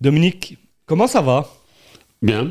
[0.00, 1.48] Dominique, comment ça va?
[2.22, 2.48] Bien.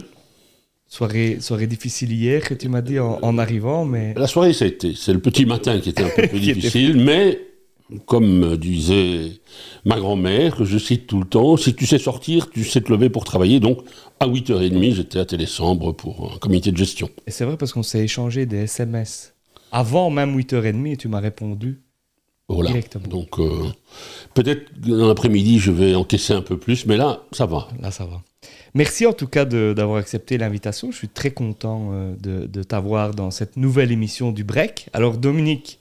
[0.86, 4.14] Soirée, soirée difficile hier que tu m'as dit en, arrivant, mais...
[4.16, 4.94] La soirée, ça a été.
[4.96, 7.40] C'est le petit matin qui était un peu plus difficile, mais
[8.06, 9.32] comme disait
[9.86, 12.92] ma grand-mère, que je cite tout le temps, si tu sais sortir, tu sais te
[12.92, 13.62] lever pour travailler.
[13.62, 13.80] Donc,
[14.20, 17.10] à 8h30, j'étais à Télésambre pour un comité de gestion.
[17.28, 19.36] Et c'est vrai parce qu'on s'est échangé des SMS.
[19.72, 21.82] Avant même 8h30, et tu m'as répondu
[22.50, 22.72] voilà.
[23.10, 23.66] Donc, euh,
[24.34, 27.68] peut-être dans l'après-midi, je vais encaisser un peu plus, mais là, ça va.
[27.82, 28.22] Là, ça va.
[28.74, 30.92] Merci en tout cas d'avoir accepté l'invitation.
[30.92, 34.88] Je suis très content euh, de, de t'avoir dans cette nouvelle émission du Break.
[34.94, 35.80] Alors, Dominique,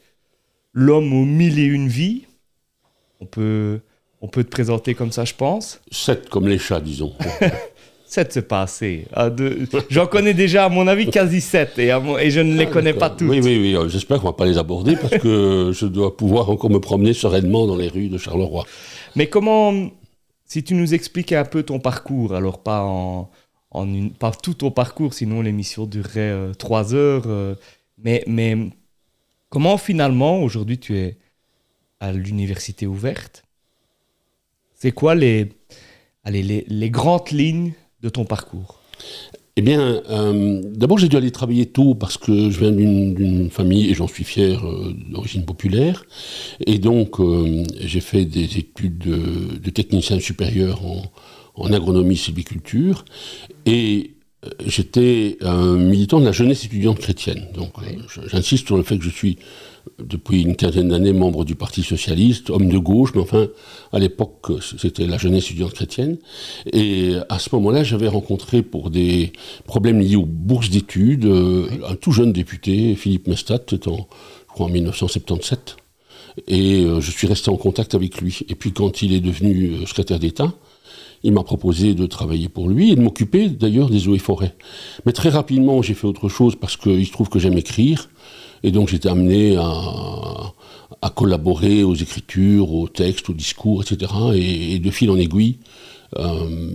[0.72, 2.24] l'homme aux mille et une vies,
[3.20, 3.80] on peut,
[4.20, 5.80] on peut te présenter comme ça, je pense.
[5.92, 7.14] Sept comme les chats, disons.
[8.06, 9.06] 7 c'est pas assez.
[9.90, 12.94] J'en connais déjà, à mon avis, quasi 7 et, et je ne les ah, connais
[12.94, 13.28] pas tous.
[13.28, 13.88] Oui, oui, oui.
[13.88, 17.66] J'espère qu'on va pas les aborder parce que je dois pouvoir encore me promener sereinement
[17.66, 18.64] dans les rues de Charleroi.
[19.16, 19.90] Mais comment,
[20.44, 23.30] si tu nous expliques un peu ton parcours, alors pas en,
[23.72, 27.54] en une, pas tout ton parcours, sinon l'émission durerait 3 euh, heures, euh,
[27.98, 28.56] mais, mais
[29.48, 31.18] comment finalement aujourd'hui tu es
[31.98, 33.42] à l'université ouverte?
[34.74, 35.48] C'est quoi les,
[36.24, 38.80] allez, les, les grandes lignes de ton parcours
[39.58, 43.90] eh bien, euh, d'abord j'ai dû aller travailler tôt parce que je viens d'une famille,
[43.90, 46.04] et j'en suis fier, euh, d'origine populaire.
[46.66, 51.10] Et donc euh, j'ai fait des études de, technicien supérieur en,
[51.54, 53.06] en agronomie sylviculture.
[53.64, 54.12] Et
[54.66, 57.48] j'étais militant de la jeunesse étudiante chrétienne.
[57.54, 57.72] Donc
[58.28, 59.38] j'insiste sur le fait que je suis
[59.98, 63.48] depuis une quinzaine d'années membre du Parti socialiste, homme de gauche, mais enfin,
[63.92, 66.18] à l'époque, c'était la jeunesse étudiante chrétienne.
[66.72, 69.32] Et à ce moment-là, j'avais rencontré pour des
[69.64, 74.08] problèmes liés aux bourses d'études euh, un tout jeune député, Philippe Mestat, c'était en,
[74.48, 75.76] je crois, en 1977.
[76.48, 78.40] Et euh, je suis resté en contact avec lui.
[78.48, 80.52] Et puis quand il est devenu euh, secrétaire d'État,
[81.22, 84.54] il m'a proposé de travailler pour lui et de m'occuper d'ailleurs des eaux et forêts.
[85.06, 88.08] Mais très rapidement, j'ai fait autre chose parce qu'il se trouve que j'aime écrire.
[88.62, 94.12] Et donc j'étais amené à, collaborer aux écritures, aux textes, aux discours, etc.
[94.34, 95.58] Et, de fil en aiguille,
[96.18, 96.70] euh,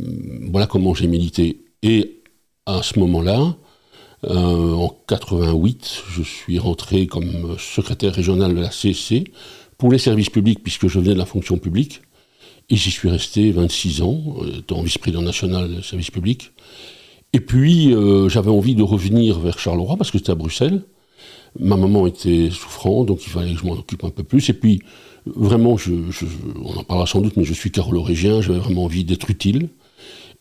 [0.50, 1.62] voilà comment j'ai milité.
[1.84, 2.22] Et
[2.66, 3.56] à ce moment-là,
[4.30, 9.32] euh, en 88, je suis rentré comme secrétaire régional de la CSC
[9.78, 12.02] pour les services publics, puisque je venais de la fonction publique.
[12.70, 14.22] Et j'y suis resté 26 ans,
[14.58, 16.52] étant vice-président national des services publics.
[17.34, 20.84] Et puis, euh, j'avais envie de revenir vers Charleroi, parce que c'était à Bruxelles.
[21.60, 24.50] Ma maman était souffrante, donc il fallait que je m'en occupe un peu plus.
[24.50, 24.82] Et puis,
[25.26, 25.76] vraiment,
[26.64, 29.70] on en parlera sans doute, mais je suis carolorégien, j'avais vraiment envie d'être utile.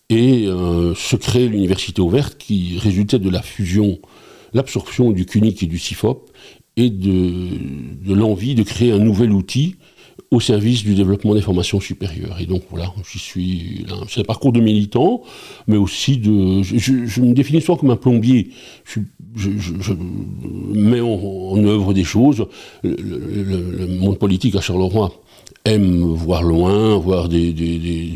[0.09, 3.99] Et se crée l'université ouverte qui résultait de la fusion,
[4.55, 6.31] l'absorption du CUNIC et du CIFOP,
[6.77, 9.77] et de l'envie de créer un nouvel outil
[10.31, 12.37] au service du développement des formations supérieures.
[12.41, 15.23] Et donc voilà, j'y suis C'est un parcours de militant,
[15.67, 16.63] mais aussi de.
[16.63, 18.51] Je, me définis souvent comme un plombier.
[18.85, 19.93] Je,
[20.73, 22.47] mets en, œuvre des choses.
[22.83, 25.13] le monde politique à Charleroi
[25.65, 27.51] aime voir loin, voir des,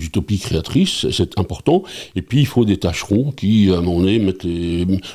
[0.00, 1.82] utopies créatrices, c'est important.
[2.16, 4.34] Et puis il faut des tâcherons qui, à un moment donné,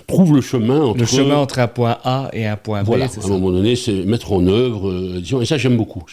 [0.08, 1.00] trouvent le chemin entre...
[1.00, 3.76] Le chemin entre un point A et un point B, voilà, à un moment donné,
[3.76, 6.04] c'est mettre en œuvre, euh, et ça j'aime beaucoup.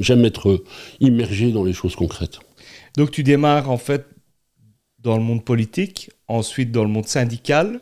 [0.00, 0.62] J'aime être
[1.00, 2.38] immergé dans les choses concrètes.
[2.96, 4.06] Donc tu démarres en fait
[4.98, 7.80] dans le monde politique, ensuite dans le monde syndical,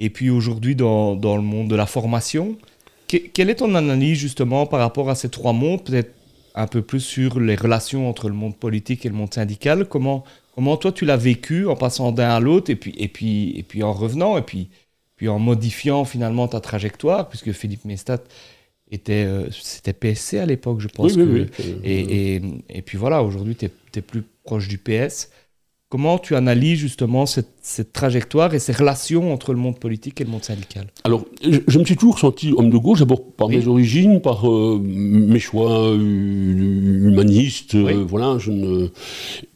[0.00, 2.56] et puis aujourd'hui dans, dans, le monde de la formation.
[3.06, 6.12] quelle est ton analyse justement par rapport à ces trois mondes Peut-être
[6.58, 9.86] un peu plus sur les relations entre le monde politique et le monde syndical.
[9.86, 10.24] Comment,
[10.54, 13.62] comment toi tu l'as vécu en passant d'un à l'autre et puis, et, puis, et
[13.62, 14.68] puis en revenant et puis,
[15.16, 18.18] puis en modifiant finalement ta trajectoire, puisque Philippe Mestat
[18.90, 21.14] était, euh, c'était PSC à l'époque, je pense.
[21.14, 21.46] Oui,
[21.84, 25.30] et, et, et, puis voilà, aujourd'hui tu es, plus proche du PS.
[25.90, 30.30] Comment tu analyses justement cette, trajectoire et ces relations entre le monde politique et le
[30.30, 34.20] monde syndical Alors, je, me suis toujours senti homme de gauche, d'abord par mes origines,
[34.20, 38.36] par euh, mes choix humanistes, euh, voilà.
[38.38, 38.88] Je ne...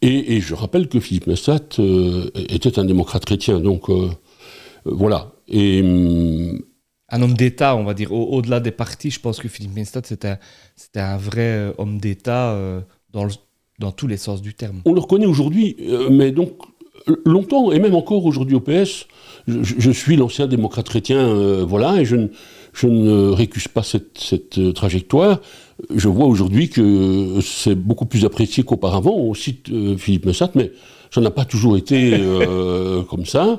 [0.01, 3.91] et, je rappelle que Philippe Messat euh, était un démocrate chrétien, donc
[4.87, 5.33] voilà.
[5.49, 6.63] Et, hum,
[7.11, 10.39] un homme d'État, on va dire, au-delà des partis, je pense que Philippe Mestat, c'était
[10.99, 12.57] un vrai homme d'État
[13.11, 13.33] dans le
[13.79, 14.83] dans tous les sens du terme.
[14.85, 16.53] On le reconnaît aujourd'hui, euh, mais donc
[17.25, 19.07] longtemps, et même encore aujourd'hui au PS,
[19.49, 22.29] je, suis l'ancien démocrate chrétien, euh, voilà, et je ne,
[22.73, 25.41] je ne récuse pas cette, cette euh, trajectoire.
[25.93, 29.17] Je vois aujourd'hui que c'est beaucoup plus apprécié qu'auparavant.
[29.17, 30.71] On cite Philippe Messat, mais
[31.11, 32.21] ça n'a pas toujours été
[33.11, 33.59] comme ça.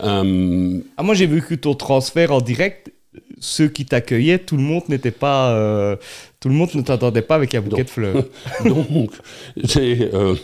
[0.00, 2.93] Ah, moi, j'ai vécu ton transfert en direct
[3.38, 5.96] ceux qui t'accueillaient, tout le monde n'était pas, euh,
[6.40, 8.24] tout le monde ne t'attendait pas avec un bouquet de fleurs.
[8.64, 9.12] donc,
[9.76, 10.34] euh,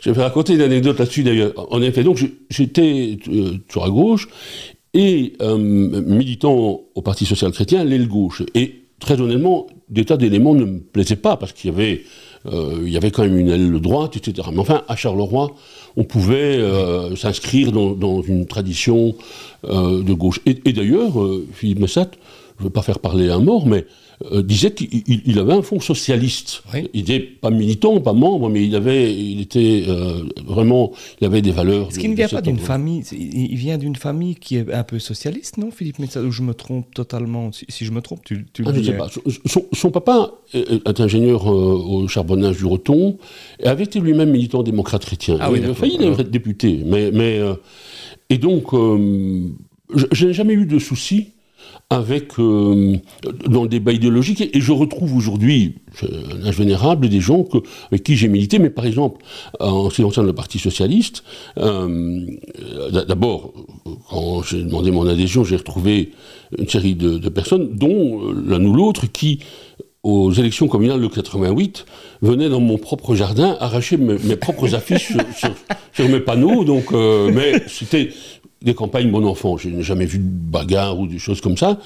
[0.00, 1.52] je vais raconter une anecdote là-dessus d'ailleurs.
[1.72, 2.18] En effet, donc
[2.50, 4.28] j'étais euh, toujours à gauche
[4.94, 8.42] et militant au Parti social-chrétien, l'aile gauche.
[8.54, 12.04] Et très honnêtement, des tas d'éléments ne me plaisaient pas parce qu'il y avait,
[12.50, 14.48] il y avait quand même une aile droite, etc.
[14.52, 15.54] Mais enfin, à Charleroi,
[15.96, 16.60] on pouvait
[17.16, 19.14] s'inscrire dans, une tradition
[19.64, 20.40] de gauche.
[20.46, 21.14] Et, d'ailleurs,
[21.52, 22.10] Philippe Messat
[22.58, 23.84] je ne veux pas faire parler un mort, mais
[24.32, 26.62] euh, disait qu'il avait un fond socialiste.
[26.94, 31.42] Il n'était pas militant, pas membre, mais il avait, il était euh, vraiment, il avait
[31.42, 31.88] des valeurs.
[31.88, 34.98] Est-ce qu'il ne vient pas d'une famille Il vient d'une famille qui est un peu
[34.98, 38.64] socialiste, non, Philippe Messat Ou je me trompe totalement Si, je me trompe, tu, tu
[38.64, 38.84] ah, le dis.
[38.84, 39.08] Je sais pas.
[39.74, 43.18] Son, papa est ingénieur euh, au charbonnage du Roton
[43.60, 45.36] et avait été lui-même militant démocrate chrétien.
[45.40, 47.38] Ah, oui, il a failli être député, mais, mais
[48.30, 51.32] et donc je n'ai jamais eu de soucis
[51.88, 52.96] avec, euh,
[53.46, 54.42] dans le débat idéologique.
[54.52, 57.44] Et, je retrouve aujourd'hui, un âge vénérable, des gens
[57.90, 59.24] avec qui j'ai milité, mais par exemple,
[59.60, 61.22] en ce qui concerne le Parti Socialiste,
[61.58, 62.26] euh,
[63.06, 63.52] d'abord,
[64.10, 66.12] quand j'ai demandé mon adhésion, j'ai retrouvé
[66.58, 69.38] une série de, personnes, dont euh, l'un ou l'autre, qui,
[70.02, 71.86] aux élections communales de 88,
[72.22, 75.12] venaient dans mon propre jardin arracher mes, propres affiches
[75.92, 76.64] sur, mes panneaux.
[76.64, 78.10] Donc, mais c'était
[78.62, 79.56] des campagnes bon enfant.
[79.56, 81.78] Je n'ai jamais vu de bagarre ou des choses comme ça.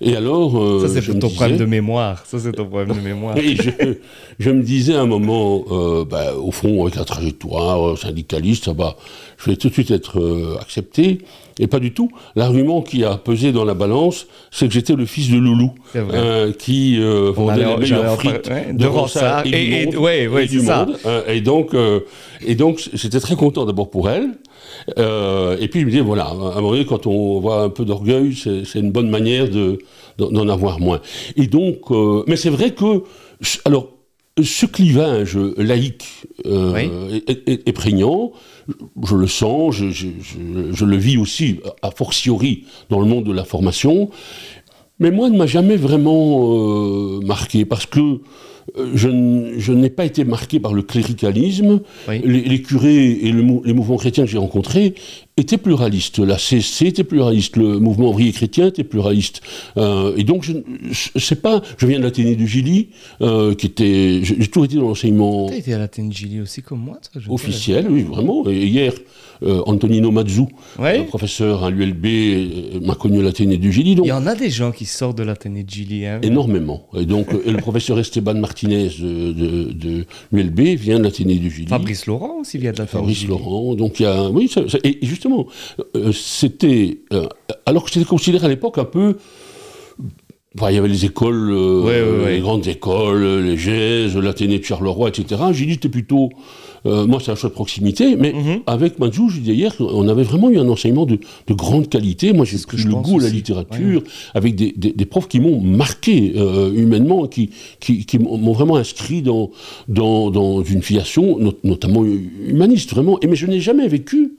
[0.00, 0.58] Et alors.
[0.58, 2.24] Euh, ça, c'est ton problème de mémoire.
[2.26, 3.36] Ça, c'est ton problème de mémoire.
[3.38, 3.56] et
[4.38, 8.66] je, me disais à un moment, euh, bah, au fond, avec la trajectoire euh, syndicaliste,
[8.66, 8.96] ça va,
[9.38, 11.18] je vais tout de suite être accepté.
[11.60, 12.08] Et pas du tout.
[12.36, 15.72] L'argument qui a pesé dans la balance, c'est que j'étais le fils de Loulou,
[16.58, 20.96] qui vendait les meilleures frites de, Ronsard et, et, et, du monde.
[21.26, 21.74] et donc,
[22.46, 24.34] et donc, j'étais très content d'abord pour elle.
[24.98, 27.70] Euh, et puis il me dit voilà, à un moment donné, quand on voit un
[27.70, 29.48] peu d'orgueil, c'est une bonne manière
[30.18, 31.00] d'en avoir moins.
[31.36, 33.02] Et donc, euh, mais c'est vrai que,
[33.64, 33.90] alors,
[34.42, 36.06] ce clivage laïque
[36.46, 38.32] euh, est, prégnant,
[39.04, 43.44] je le sens, je, je, le vis aussi, a fortiori, dans le monde de la
[43.44, 44.10] formation,
[44.98, 48.20] mais moi, ne m'a jamais vraiment marqué, parce que
[48.94, 51.80] je, n'ai pas été marqué par le cléricalisme.
[52.08, 54.94] Les, curés et les mouvements chrétiens que j'ai rencontrés
[55.38, 56.18] étaient pluralistes.
[56.18, 59.40] La CC était pluraliste, le mouvement ouvrier chrétien était pluraliste.
[59.76, 62.88] Euh, et donc, je ne sais pas, je viens de l'Athénée du Gili,
[63.20, 64.20] euh, qui était.
[64.22, 65.48] J'ai toujours été dans l'enseignement.
[65.48, 66.98] Tu été à l'Athénée du Gili aussi, comme moi
[67.28, 68.46] Officiel, oui, vraiment.
[68.48, 68.92] Et hier,
[69.42, 70.46] euh, Antonino Mazzu,
[71.08, 73.92] professeur à l'ULB, m'a connu à l'Athénée du Gili.
[73.92, 76.06] Il y en a des gens qui sortent de l'Athénée du Gili.
[76.06, 76.86] Hein, énormément.
[76.96, 81.68] Et donc, le professeur Esteban Martinez de, l'ULB vient de l'Athénée du Gili.
[81.68, 83.26] Fabrice Laurent aussi vient de l'Athénée du Gili.
[83.26, 83.74] Fabrice Laurent.
[83.74, 84.28] Donc, il y a.
[84.30, 84.50] Oui,
[84.84, 85.27] et justement,
[85.96, 86.98] euh, c'était.
[87.12, 87.26] Euh,
[87.66, 89.16] alors que c'était considéré à l'époque un peu.
[90.56, 95.42] il y avait les écoles, euh, les grandes écoles, les GES, l'Athénée de Charleroi, etc.
[95.52, 96.30] J'ai dit c'était plutôt.
[96.84, 98.60] moi, c'est un choix de proximité, mais mhm.
[98.66, 101.18] avec Manjou, je disais hier, on avait vraiment eu un enseignement de,
[101.50, 102.32] grande qualité.
[102.32, 104.02] Moi, j'ai le goût à la littérature,
[104.34, 106.34] avec des, profs qui m'ont marqué
[106.74, 109.50] humainement, qui, qui, m'ont vraiment inscrit dans,
[109.88, 113.18] dans, une filiation, notamment humaniste, vraiment.
[113.20, 114.37] Et, mais je n'ai jamais vécu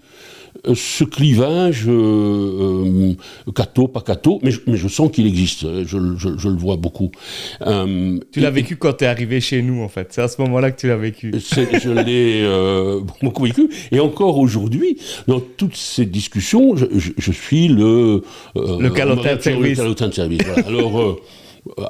[0.74, 3.14] ce clivage euh,
[3.48, 7.12] euh, catho, pas catho, mais, je sens qu'il existe, je, le vois beaucoup.
[7.62, 10.08] tu l'as vécu quand tu es arrivé chez nous, en fait.
[10.12, 11.32] C'est à ce moment-là que tu l'as vécu.
[11.34, 13.70] Je l'ai beaucoup vécu.
[13.92, 14.98] Et encore aujourd'hui,
[15.28, 18.24] dans toutes ces discussions, je, suis le...
[18.56, 19.80] le calotin de service.
[19.80, 20.42] de service.
[20.66, 21.20] Alors...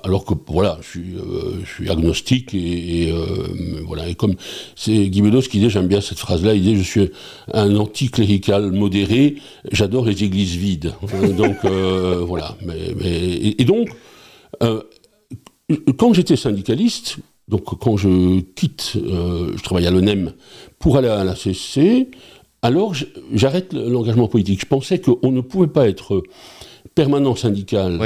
[0.04, 4.08] alors que voilà, je suis, euh, agnostique et, euh, voilà.
[4.10, 4.36] Et comme
[4.76, 7.12] c'est Guy Bedos qui dit, j'aime bien cette phrase-là, il dit je suis
[7.54, 9.36] un anticlérical modéré,
[9.72, 10.94] j'adore les églises vides.
[11.38, 12.58] donc euh, voilà.
[13.04, 13.90] Et, donc
[15.98, 20.34] quand j'étais syndicaliste, donc quand je quitte, je travaille à l'ONEM
[20.80, 22.10] pour aller à la CC,
[22.62, 22.94] alors
[23.34, 24.62] j'arrête l'engagement politique.
[24.62, 26.24] Je pensais qu'on ne pouvait pas être
[27.00, 27.98] permanent syndical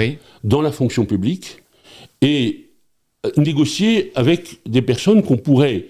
[0.43, 1.63] dans la fonction publique
[2.21, 2.69] et
[3.25, 5.85] euh, négocier avec des personnes qu'on pourrait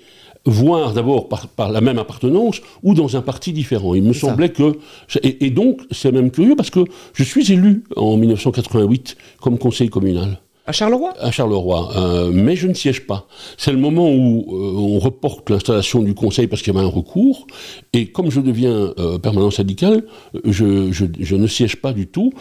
[0.45, 3.93] voir d'abord par, la même appartenance ou dans un parti différent.
[3.93, 4.77] Il me semblait que...
[5.21, 6.79] Et, et donc, c'est même curieux parce que
[7.13, 10.39] je suis élu en 1988 comme conseil communal.
[10.65, 11.13] À Charleroi?
[11.19, 13.27] À Charleroi, euh, mais je ne siège pas.
[13.57, 16.89] C'est le moment où euh, on reporte l'installation du conseil parce qu'il y avait un
[16.89, 17.47] recours,
[17.91, 20.05] et comme je deviens euh, permanent syndical,
[20.45, 22.31] je, ne siège pas du tout,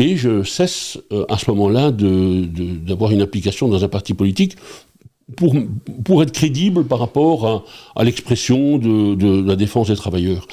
[0.00, 4.56] et je cesse à ce moment-là d'avoir une application dans un parti politique
[5.36, 10.46] pour, être crédible par rapport à, l'expression de, la défense des travailleurs.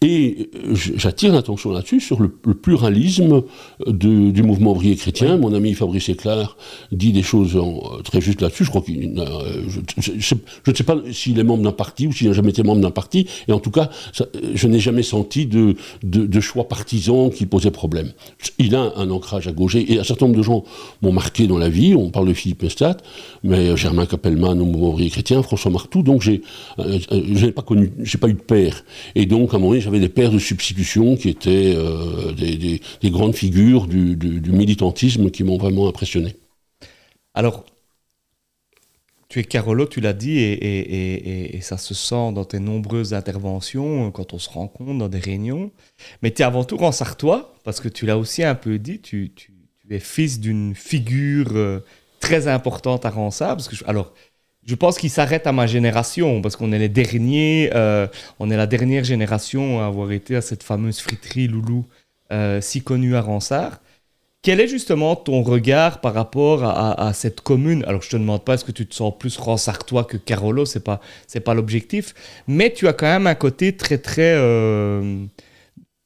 [0.00, 3.42] Et j'attire l'attention là-dessus sur le, pluralisme
[3.86, 5.36] du mouvement ouvrier chrétien.
[5.36, 6.56] Mon ami Fabrice Éclair
[6.92, 7.60] dit des choses
[8.04, 8.64] très justes là-dessus.
[8.64, 9.14] Qu'il
[9.98, 10.34] je,
[10.70, 12.90] ne sais pas s'il est membre d'un parti ou s'il n'a jamais été membre d'un
[12.90, 13.28] parti.
[13.48, 13.90] Et en tout cas,
[14.54, 15.74] je n'ai jamais senti de,
[16.40, 18.12] choix partisans qui posaient problème.
[18.58, 19.74] Il a un ancrage à gauche.
[19.74, 20.64] Et un certain nombre de gens
[21.02, 21.94] m'ont marqué dans la vie.
[21.94, 22.96] On parle de Philippe Mestat,
[23.44, 26.02] mais Germain Capelman au mouvement ouvrier chrétien, François Martou.
[26.02, 26.42] Donc j'ai
[26.78, 28.84] euh, je n'ai pas connu, j'ai pas eu de père.
[29.14, 33.10] Et donc à un moment donné, j'avais des pères de substitution qui étaient euh, des,
[33.10, 34.16] grandes figures du,
[34.50, 36.36] militantisme qui m'ont vraiment impressionné.
[37.34, 37.64] Alors,
[39.28, 44.34] tu es Carolo, tu l'as dit, et, ça se sent dans tes nombreuses interventions, quand
[44.34, 45.70] on se rencontre dans des réunions.
[46.22, 49.32] Mais tu es avant tout Ransartois, parce que tu l'as aussi un peu dit, tu,
[49.90, 51.80] es fils d'une figure euh,
[52.22, 53.56] très importante à Ransard.
[53.56, 54.14] Parce que alors,
[54.64, 58.06] je pense qu'il s'arrête à ma génération, parce qu'on est les derniers, euh,
[58.38, 61.84] on est la dernière génération à avoir été à cette fameuse friterie Loulou,
[62.32, 63.80] euh, si connue à Ransard.
[64.40, 67.84] Quel est justement ton regard par rapport à, cette commune?
[67.86, 70.82] Alors, je te demande pas est-ce que tu te sens plus Ransartois que Carolo, c'est
[70.82, 72.12] pas c'est pas l'objectif,
[72.48, 74.34] mais tu as quand même un côté très très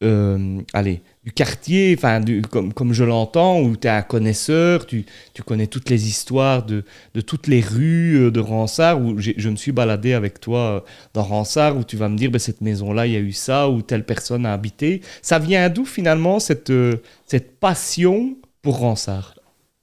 [0.03, 5.05] euh, allez du quartier, enfin, comme, comme je l'entends, où tu es un connaisseur, tu,
[5.35, 9.49] tu, connais toutes les histoires de, de toutes les rues euh, de Ransard, où je
[9.49, 10.81] me suis baladé avec toi euh,
[11.15, 13.69] dans Ransard, où tu vas me dire, ben, cette maison-là, il y a eu ça,
[13.69, 15.01] ou telle personne a habité.
[15.21, 19.36] Ça vient d'où finalement cette, euh, cette passion pour Ransard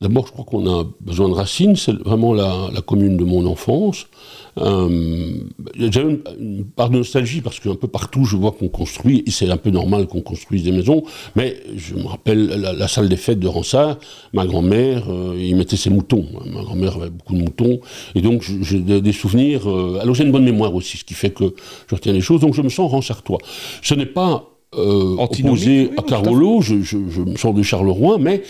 [0.03, 3.45] D'abord, je crois qu'on a besoin de racines, c'est vraiment la, la, commune de mon
[3.45, 4.07] enfance.
[4.57, 5.37] Euh,
[5.77, 9.31] J'ai une, une, part de nostalgie parce qu'un peu partout je vois qu'on construit, et
[9.31, 11.03] c'est un peu normal qu'on construise des maisons,
[11.37, 13.97] mais je me rappelle la, salle des fêtes de Ransard,
[14.33, 16.25] ma grand-mère, euh, il mettait ses moutons.
[16.45, 17.79] Ma grand-mère avait beaucoup de moutons,
[18.13, 19.69] et donc j'ai des souvenirs.
[19.69, 21.55] Euh, alors j'ai une bonne mémoire aussi, ce qui fait que
[21.87, 23.39] je retiens les choses, donc je me sens ransartois.
[23.81, 28.41] Ce n'est pas euh, opposé à Carolo, je, je, je, me sors de Charleroi, mais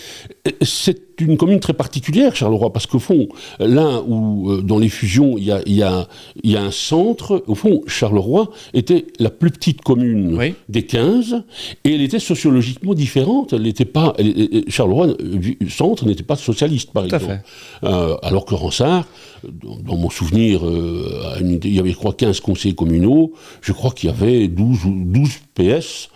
[0.62, 3.28] c'est une commune très particulière, Charleroi, parce qu'au fond,
[3.58, 6.08] là où euh, dans les fusions il y a, y, a,
[6.42, 11.44] y a, un centre, au fond, Charleroi était la plus petite commune des 15,
[11.84, 13.52] et elle était sociologiquement différente.
[13.52, 14.14] Elle n'était pas,
[14.68, 15.08] Charleroi,
[15.68, 17.40] centre, n'était pas socialiste, par exemple.
[17.84, 19.06] Euh, alors que Ransard,
[19.62, 24.10] dans, mon souvenir, euh, il y avait, je crois, 15 conseils communaux, je crois qu'il
[24.10, 26.08] y avait 12, 12 PS,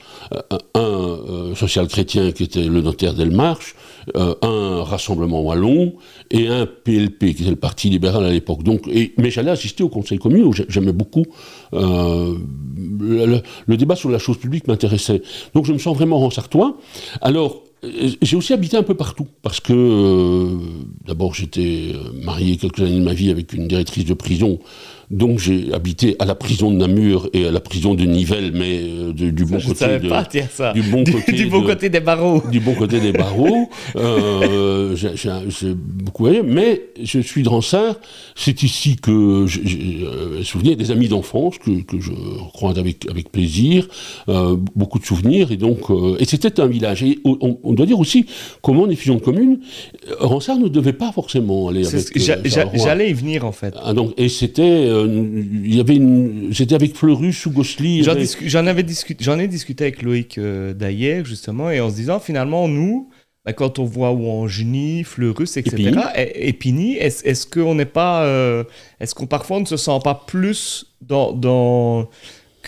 [0.75, 3.75] un euh, social-chrétien qui était le notaire Delmarche,
[4.17, 5.95] euh, un Rassemblement Wallon
[6.31, 8.63] et un PLP qui était le Parti libéral à l'époque.
[8.63, 11.25] Donc, mais j'allais assister au Conseil communal, j'aimais beaucoup
[11.75, 12.35] euh,
[13.01, 15.23] le, débat sur la chose publique m'intéressait.
[15.55, 16.77] Donc je me sens vraiment ransartois.
[17.21, 17.63] Alors,
[18.23, 20.49] j'ai aussi habité un peu partout, parce que
[21.07, 21.93] d'abord j'étais
[22.25, 24.59] marié quelques années de ma vie avec une directrice de prison
[25.11, 28.81] donc j'ai habité à la prison de Namur et à la prison de Nivelles, mais
[28.83, 29.99] euh, du, bon côté de,
[30.73, 32.43] du bon côté du bon côté des barreaux.
[32.51, 33.71] Du bon côté des barreaux.
[33.97, 37.97] euh, j'ai beaucoup aimé, mais je suis de Ransard.
[38.35, 42.13] C'est ici que j'ai euh, souvenir des amis d'enfance que, que, je
[42.53, 43.89] croise avec avec plaisir,
[44.29, 45.79] euh, beaucoup de souvenirs et donc
[46.19, 47.03] et c'était un village.
[47.03, 48.27] Et on, on, doit dire aussi
[48.63, 49.61] comment les fusions de communes,
[50.21, 52.19] Ransard ne devait pas forcément aller avec.
[52.75, 53.75] J'allais y venir en fait.
[53.83, 58.03] Ah, donc et c'était il y avait une, j'étais avec Fleurus ou Gosli.
[58.03, 62.21] J'en avais discuté, j'en ai discuté avec Loïc euh, d'ailleurs justement, et en se disant
[62.21, 63.11] finalement nous,
[63.45, 65.93] bah, quand on voit Ouangini, Fleurus, etc.,
[66.35, 68.65] Épini, est-ce qu'on n'est pas, euh,
[69.01, 72.09] est-ce qu'on parfois ne se sent pas plus dans, dans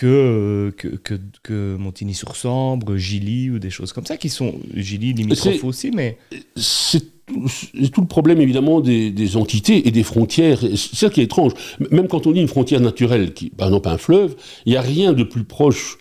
[0.01, 5.63] que, que, que, que Montigny-sur-Sambre, Gilly ou des choses comme ça, qui sont Gilly limitrophes
[5.63, 6.17] aussi, mais...
[6.55, 7.03] C'est
[7.93, 10.59] tout le problème évidemment des, entités et des frontières.
[10.59, 11.53] C'est ça qui est étrange.
[11.91, 14.81] Même quand on dit une frontière naturelle, qui, par exemple un fleuve, il n'y a
[14.81, 15.97] rien de plus proche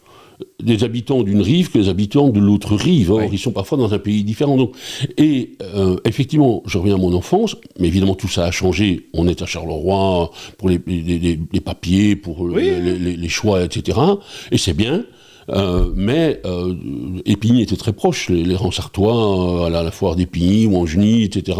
[0.62, 3.11] des habitants d'une rive que les habitants de l'autre rive.
[3.11, 4.56] Or, ils sont parfois dans un pays différent.
[4.56, 4.75] Donc,
[5.16, 9.09] et euh, effectivement, je reviens à mon enfance, mais évidemment tout ça a changé.
[9.14, 10.78] On est à Charleroi pour les,
[11.64, 13.99] papiers, pour les, choix, etc.
[14.50, 15.04] Et c'est bien.
[15.49, 16.75] Euh, mais euh,
[17.25, 21.59] Épigny était très proche, les, les Ransartois, à la, foire d'Épigny ou Angeny, etc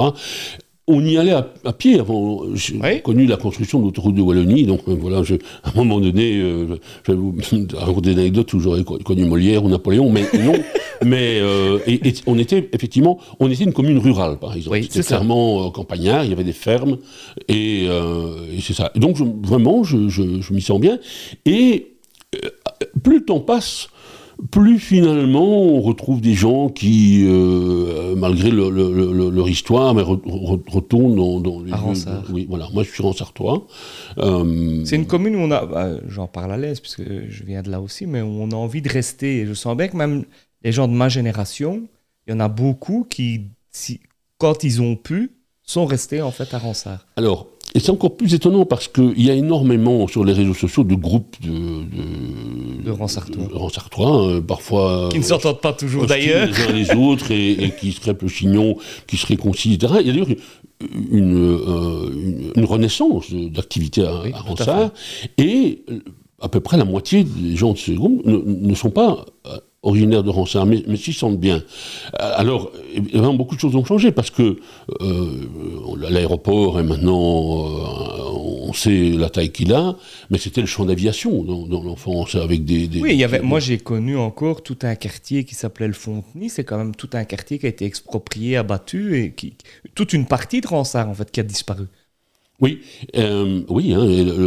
[0.87, 2.42] on y allait à, pied avant.
[2.54, 6.38] J'ai connu la construction de l'autoroute de Wallonie, donc euh, voilà, à un moment donné,
[6.40, 7.37] euh, je vais vous
[7.75, 10.54] raconter des anecdotes où j'aurais connu Molière ou Napoléon, mais non.
[11.04, 14.82] mais euh, et, on était effectivement, on était une commune rurale, par exemple.
[14.82, 16.99] C'était clairement campagnard, il y avait des fermes,
[17.49, 17.87] et,
[18.60, 18.90] c'est ça.
[18.96, 20.99] Donc vraiment, je, je m'y sens bien.
[21.46, 21.92] Et
[23.02, 23.88] plus le temps passe,
[24.50, 31.70] plus finalement on retrouve des gens qui, euh, malgré leur histoire, mais retournent dans, les
[31.70, 32.23] lieux.
[32.32, 32.68] oui, voilà.
[32.73, 33.66] Moi, je suis Ransartois.
[34.18, 37.62] Euh, c'est une commune où on a, bah, j'en parle à l'aise puisque je viens
[37.62, 39.40] de là aussi, mais où on a envie de rester.
[39.40, 40.25] Et je sens bien que même
[40.62, 41.82] les gens de ma génération,
[42.26, 43.49] il y en a beaucoup qui,
[44.38, 45.32] quand ils ont pu,
[45.62, 47.06] sont restés en fait à Ransard.
[47.16, 50.82] Alors, et c'est encore plus étonnant parce qu'il y a énormément sur les réseaux sociaux
[50.84, 55.08] de groupes de, de, de Ransartois, euh, parfois.
[55.10, 56.48] Qui ne s'entendent pas toujours d'ailleurs.
[56.48, 59.94] Les uns les autres et, qui se crêpent le chignon, qui se réconcilient, etc.
[60.00, 60.28] Il y a d'ailleurs
[61.12, 64.90] une, euh, une, renaissance d'activité à, à Ransard.
[65.38, 66.00] Et euh,
[66.40, 69.26] à peu près la moitié des gens de ce groupe ne, ne sont pas
[69.82, 71.62] originaire de Ransard, mais, mais s'y sentent bien.
[72.12, 74.58] Alors, évidemment, beaucoup de choses ont changé parce que
[75.00, 75.46] euh,
[76.10, 79.96] l'aéroport est maintenant, euh, on sait la taille qu'il a,
[80.28, 83.78] mais c'était le champ d'aviation dans, l'enfance avec des, Oui, il y avait, moi j'ai
[83.78, 87.58] connu encore tout un quartier qui s'appelait le Fontenay, c'est quand même tout un quartier
[87.58, 89.54] qui a été exproprié, abattu, et qui,
[89.94, 91.87] toute une partie de Ransard en fait qui a disparu.
[92.61, 92.81] Oui,
[93.17, 94.05] euh, oui, hein,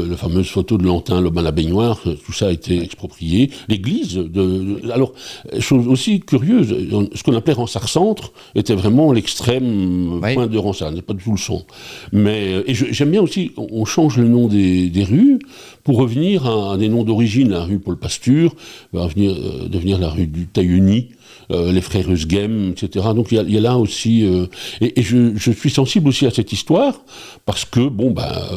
[0.09, 3.49] la fameuse photo de Lantin, l'homme à la baignoire, euh, tout ça a été exproprié.
[3.67, 5.13] L'église, de, alors,
[5.59, 6.75] chose aussi curieuse,
[7.13, 11.37] ce qu'on appelait Ransard-Centre était vraiment l'extrême point de Ransard, n'est pas du tout le
[11.37, 11.65] son.
[12.11, 15.39] Mais, euh, et j'aime bien aussi, on change le nom des, des rues
[15.83, 17.49] pour revenir à, des noms d'origine.
[17.49, 18.55] La rue Paul Pasture
[18.93, 19.35] va venir,
[19.69, 21.09] devenir la rue du Tailleni.
[21.51, 23.07] Euh, les frères Usgem, etc.
[23.15, 24.45] Donc il y, a là aussi, euh,
[24.79, 27.01] et, je, suis sensible aussi à cette histoire
[27.45, 28.49] parce que bon, bah,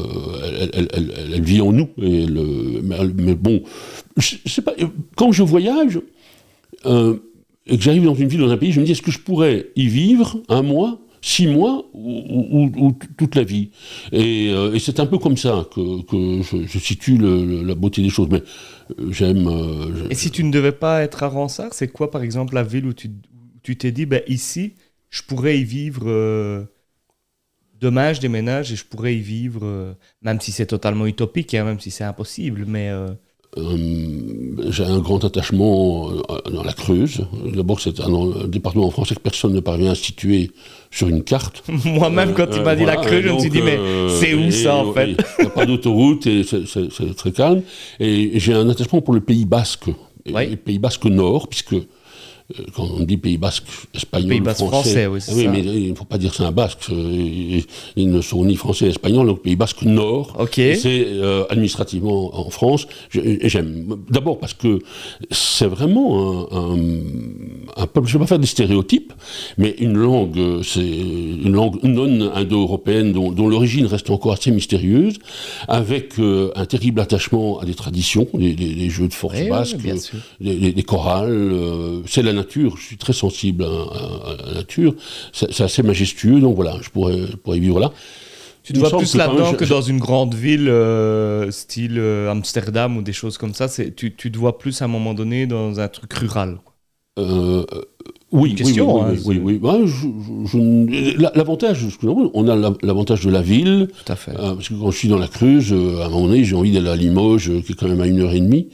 [0.73, 1.89] elle, vit en nous.
[2.01, 2.27] Et
[3.15, 3.63] mais, bon,
[4.17, 4.75] je, pas,
[5.17, 6.01] quand je voyage
[7.69, 9.19] et que j'arrive dans une ville, dans un pays, je me dis est-ce que je
[9.19, 13.71] pourrais y vivre un mois six mois ou, toute la vie.
[14.13, 15.81] Et, c'est un peu comme ça que,
[16.43, 18.29] je, situe la beauté des choses.
[18.31, 18.43] Mais
[19.11, 19.49] j'aime.
[19.49, 22.63] Euh, Et si tu ne devais pas être à Ransard, c'est quoi par exemple la
[22.63, 23.11] ville où tu
[23.65, 24.75] tu t'es dit, ben, ici,
[25.11, 26.05] je pourrais y vivre.
[26.07, 26.65] Euh,
[27.81, 31.65] demain, je déménage et je pourrais y vivre, euh, même si c'est totalement utopique, hein,
[31.65, 32.93] même si c'est impossible, mais.
[34.69, 36.11] J'ai un grand attachement
[36.53, 37.27] dans la Creuse.
[37.55, 40.51] D'abord, c'est un, département en français que personne ne parvient à situer
[40.91, 41.63] sur une carte.
[41.85, 44.51] Moi-même, quand il m'a dit la Creuse, je me suis dit, mais euh, c'est où
[44.51, 47.63] ça, en fait Il n'y a pas d'autoroute et c'est très calme.
[48.01, 49.89] Et j'ai un attachement pour le Pays Basque.
[50.27, 51.87] Et le Pays Basque Nord, puisque euh,
[52.75, 56.05] quand on dit Pays Basque, espagnol, Pays Basque français, oui, oui mais il ne faut
[56.05, 56.79] pas dire c'est un Basque.
[56.91, 57.61] Euh,
[57.97, 60.37] ils ne sont ni français ni espagnols, donc Pays Basque Nord.
[60.53, 62.87] C'est euh, administrativement en France.
[63.11, 64.79] J'aime d'abord parce que
[65.31, 66.79] c'est vraiment un,
[67.77, 68.07] un, peuple.
[68.07, 69.13] Je ne vais pas faire des stéréotypes,
[69.59, 75.19] mais une langue, c'est une langue non indo-européenne dont, l'origine reste encore assez mystérieuse,
[75.67, 79.79] avec un terrible attachement à des traditions, les, jeux de force basques,
[80.41, 81.51] les, chorales.
[82.07, 84.95] c'est la nature, je suis très sensible à, la nature,
[85.33, 87.93] c'est assez majestueux, donc voilà, je pourrais, pourrais vivre là.
[88.67, 93.03] Tu te vois plus là-dedans que dans une grande ville euh, style euh, Amsterdam ou
[93.03, 93.69] des choses comme ça.
[93.69, 96.59] Tu, tu te vois plus à un moment donné dans un truc rural.
[97.17, 97.65] Euh,
[98.33, 98.81] oui, oui,
[99.25, 103.89] oui, oui, L'avantage, on a l'avantage de la ville.
[104.05, 104.33] Tout à fait.
[104.33, 106.89] parce que quand je suis dans la Creuse, à un moment donné, j'ai envie d'aller
[106.89, 108.69] à Limoges, qui est quand même à une heure et demie.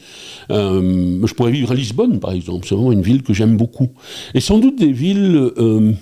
[0.50, 2.66] Euh, je pourrais vivre à Lisbonne, par exemple.
[2.66, 3.88] C'est vraiment une ville que j'aime beaucoup.
[4.34, 5.92] Et sans doute des villes euh,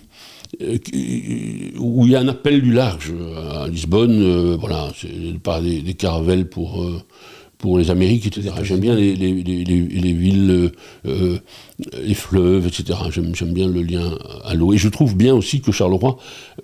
[1.78, 3.12] où il y a un appel du large.
[3.52, 6.86] À Lisbonne, euh, voilà, c'est par des, des, caravelles pour
[7.58, 8.54] pour les Amériques, etc.
[8.62, 10.72] J'aime bien les, les, les, villes,
[12.02, 12.98] les fleuves, etc.
[13.10, 14.72] J'aime bien le lien à l'eau.
[14.72, 16.18] Et je trouve bien aussi que Charleroi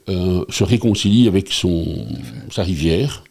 [0.07, 2.07] se réconcilie avec son,
[2.51, 3.23] sa rivière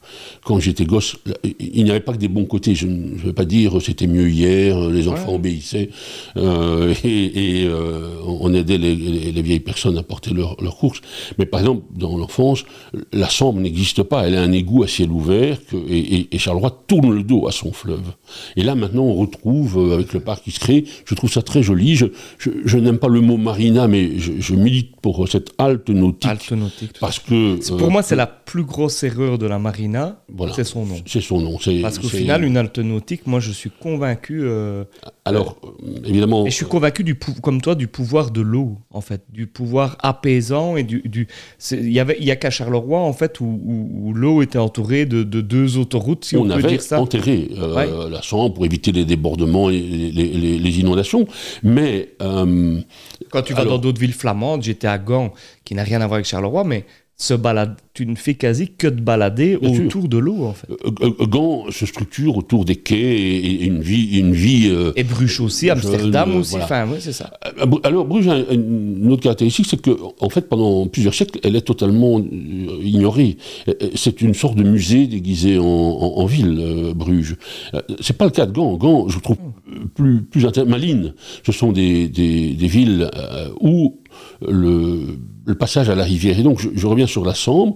[0.43, 1.17] quand j'étais gosse,
[1.59, 2.75] il n'y avait pas que des bons côtés.
[2.75, 5.89] Je ne veux pas dire c'était mieux hier, les enfants obéissaient
[6.37, 11.01] euh, et, euh, on aidait les, vieilles personnes à porter leurs courses.
[11.37, 12.63] Mais par exemple, dans l'enfance,
[13.11, 14.27] la Sambre n'existe pas.
[14.27, 15.57] Elle a un égout à ciel ouvert
[15.89, 18.11] et, Charleroi tourne le dos à son fleuve.
[18.55, 20.85] Et là, maintenant, on retrouve euh, avec le parc qui se crée.
[21.05, 21.95] Je trouve ça très joli.
[21.95, 26.29] Je, n'aime pas le mot marina, mais je, milite pour cette halte nautique.
[26.29, 26.97] Halte nautique.
[26.99, 30.19] Parce que pour moi, c'est la plus grosse erreur de la marina
[30.53, 30.95] c'est son nom.
[31.05, 31.57] C'est son nom.
[31.81, 34.41] Parce qu'au final, une halte nautique, moi, je suis convaincu.
[34.43, 34.83] Euh,
[35.27, 35.57] Alors,
[36.05, 36.45] évidemment.
[36.45, 39.97] Et je suis convaincu, du comme toi, du pouvoir de l'eau, en fait, du pouvoir
[40.03, 41.01] apaisant et du.
[41.03, 41.27] du
[41.71, 45.23] il y avait, il y a qu'à Charleroi, en fait, où, l'eau était entourée de,
[45.23, 47.01] deux autoroutes, si on, peut dire ça.
[47.01, 51.27] enterré euh, la Sambre pour éviter les débordements et les, inondations,
[51.63, 52.09] mais.
[52.21, 52.79] Euh,
[53.31, 55.33] Quand tu vas dans d'autres villes flamandes, j'étais à Gand,
[55.63, 56.85] qui n'a rien à voir avec Charleroi, mais
[57.17, 60.67] se balade tu ne fais quasi que de balader autour de l'eau, en fait.
[61.29, 64.19] Gand se structure autour des quais et, une vie...
[64.19, 67.31] Une vie et Bruges aussi, Amsterdam aussi, enfin, oui, c'est ça.
[67.83, 71.61] Alors, Bruges a une autre caractéristique, c'est que, en fait, pendant plusieurs siècles, elle est
[71.61, 73.37] totalement ignorée.
[73.95, 77.37] C'est une sorte de musée déguisé en, ville, Bruges.
[78.01, 78.75] C'est pas le cas de Gand.
[78.75, 79.37] Gand, je trouve
[79.93, 81.13] plus, plus Malines,
[81.45, 83.09] ce sont des, des, villes
[83.59, 83.99] où
[84.41, 85.17] le,
[85.59, 86.39] passage à la rivière.
[86.39, 87.75] Et donc, je, reviens sur la Sambre.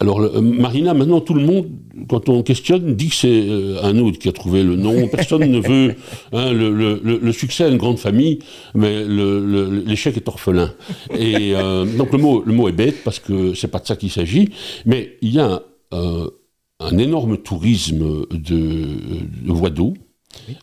[0.00, 1.68] Alors, Marina, maintenant, tout le monde,
[2.08, 5.08] quand on questionne, dit que c'est euh, un autre qui a trouvé le nom.
[5.08, 5.94] Personne ne veut.
[6.34, 8.38] Hein, le, succès a une grande famille,
[8.74, 10.72] mais l'échec est orphelin.
[11.16, 13.96] Et euh, donc, le mot, le mot est bête parce que c'est pas de ça
[13.96, 14.48] qu'il s'agit.
[14.86, 16.28] Mais il y a euh,
[16.80, 18.98] un énorme tourisme de,
[19.44, 19.94] de voies d'eau.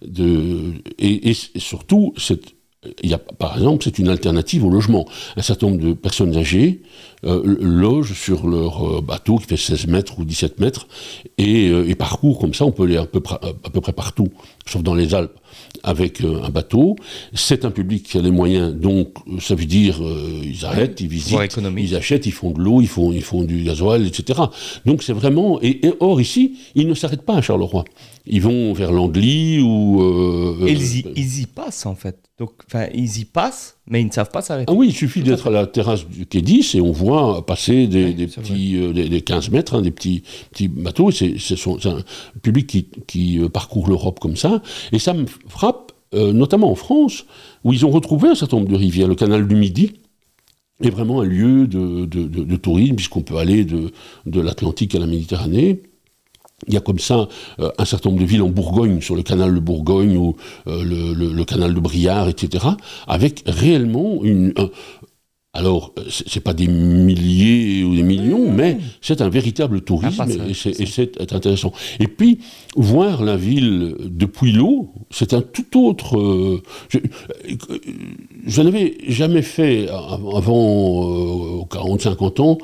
[0.01, 2.13] De, et, et, surtout,
[3.03, 5.05] il y a, par exemple, c'est une alternative au logement.
[5.35, 6.81] Un certain nombre de personnes âgées
[7.25, 10.87] euh, logent sur leur euh, bateau qui fait 16 mètres ou 17 mètres
[11.37, 13.91] et, euh, et parcourent comme ça, on peut aller à peu, près, à peu près
[13.91, 14.29] partout,
[14.65, 15.37] sauf dans les Alpes,
[15.83, 16.95] avec un bateau.
[17.33, 19.09] C'est un public qui a les moyens, donc
[19.41, 21.37] ça veut dire ils arrêtent, ils visitent,
[21.77, 24.39] ils achètent, ils font de l'eau, ils font, ils font du gasoil, etc.
[24.85, 25.59] Donc c'est vraiment...
[25.61, 27.83] Et, or ici, ils ne s'arrêtent pas à Charleroi.
[28.29, 30.01] Ils vont vers l'Angly ou...
[30.67, 32.29] ils, y, ils y passent en fait.
[32.39, 34.71] Donc, enfin, ils y passent, mais ils ne savent pas s'arrêter.
[34.71, 37.85] Ah oui, il suffit d'être à la terrasse du quai 10 et on voit passer
[37.85, 41.11] des, petits, euh, des, 15 mètres, hein, des petits, petits bateaux.
[41.11, 41.35] C'est
[41.85, 42.01] un
[42.41, 44.61] public qui, qui euh, parcourt l'Europe comme ça.
[44.93, 47.25] Et ça me frappe, euh, notamment en France,
[47.65, 49.09] où ils ont retrouvé un certain nombre de rivières.
[49.09, 49.95] Le canal du Midi
[50.81, 53.91] est vraiment un lieu de, de, de tourisme, puisqu'on peut aller de,
[54.25, 55.81] l'Atlantique à la Méditerranée.
[56.67, 57.27] Il y a comme ça
[57.59, 60.35] euh, un certain nombre de villes en Bourgogne, sur le canal de Bourgogne ou
[60.67, 62.65] euh, le, canal de Briard, etc.,
[63.07, 64.53] avec réellement une.
[64.57, 64.69] Un,
[65.51, 70.85] alors, euh, c'est pas des milliers ou des millions, mais c'est un véritable tourisme et
[70.85, 71.73] c'est intéressant.
[71.99, 72.39] Et puis,
[72.75, 76.61] voir la ville depuis l'eau, c'est un tout autre.
[78.45, 82.57] je, n'avais jamais fait avant 40-50 ans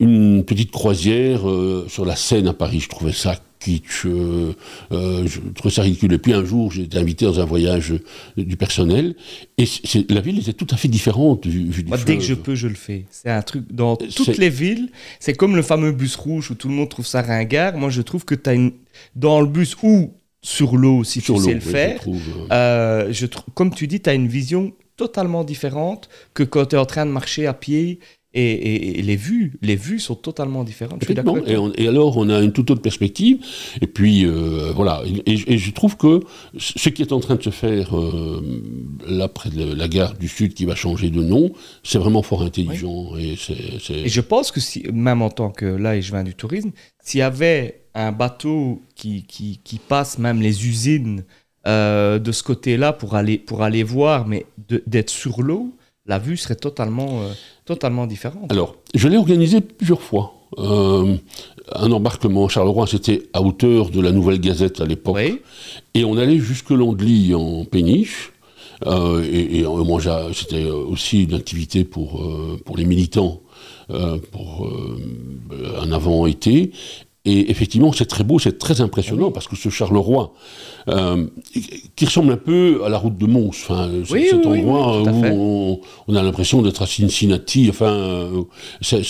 [0.00, 2.80] une petite croisière euh, sur la Seine à Paris.
[2.80, 4.52] Je trouvais ça kitsch, euh,
[4.92, 6.12] euh, je trouvais ça ridicule.
[6.12, 7.94] Et puis un jour, j'ai été invité dans un voyage
[8.36, 9.16] du personnel,
[9.56, 9.64] et
[10.10, 12.68] la ville était tout à fait différente vu, du Moi, Dès que je peux, je
[12.68, 13.06] le fais.
[13.10, 14.90] C'est un truc dans toutes les villes.
[15.20, 17.76] C'est comme le fameux bus rouge où tout le monde trouve ça ringard.
[17.76, 18.72] Moi, je trouve que tu as une
[19.14, 22.00] dans le bus ou sur l'eau, si tu sais le faire.
[22.04, 26.78] Je trouve, comme tu dis, tu as une vision totalement différente que quand tu es
[26.78, 28.00] en train de marcher à pied
[28.36, 31.02] et, les vues, les vues sont totalement différentes.
[31.08, 33.38] et, et, alors, on a une toute autre perspective.
[33.80, 35.02] Et puis, euh, voilà.
[35.26, 36.20] Et, je trouve que
[36.58, 38.42] ce qui est en train de se faire euh,
[39.06, 42.42] là, près de la gare du Sud, qui va changer de nom, c'est vraiment fort
[42.42, 43.16] intelligent.
[43.18, 43.36] Et,
[43.90, 46.72] et, je pense que, si, même en tant que, là, et je viens du tourisme,
[47.02, 51.24] s'il y avait un bateau qui, qui, qui passe même les usines
[51.66, 54.46] euh, de ce côté-là pour aller, pour aller voir, mais
[54.86, 55.74] d'être sur l'eau,
[56.06, 57.32] la vue serait totalement, euh,
[57.64, 58.50] totalement différente.
[58.50, 60.34] Alors, je l'ai organisé plusieurs fois.
[60.58, 61.16] Euh,
[61.74, 65.18] un embarquement Charleroi, c'était à hauteur de la Nouvelle Gazette à l'époque.
[65.94, 68.32] Et on allait jusque Landly en péniche.
[68.86, 70.00] Euh, et, moi,
[70.32, 72.22] c'était aussi une activité pour,
[72.64, 73.40] pour les militants
[73.88, 74.68] pour
[75.80, 76.72] un avant-été.
[77.26, 80.32] Et effectivement, c'est très beau, c'est très impressionnant, parce que ce Charleroi,
[80.88, 81.26] euh,
[81.96, 86.22] qui ressemble un peu à la route de Mons, enfin, cet endroit où on, a
[86.22, 88.42] l'impression d'être à Cincinnati, enfin, euh,
[88.80, 89.02] c'est,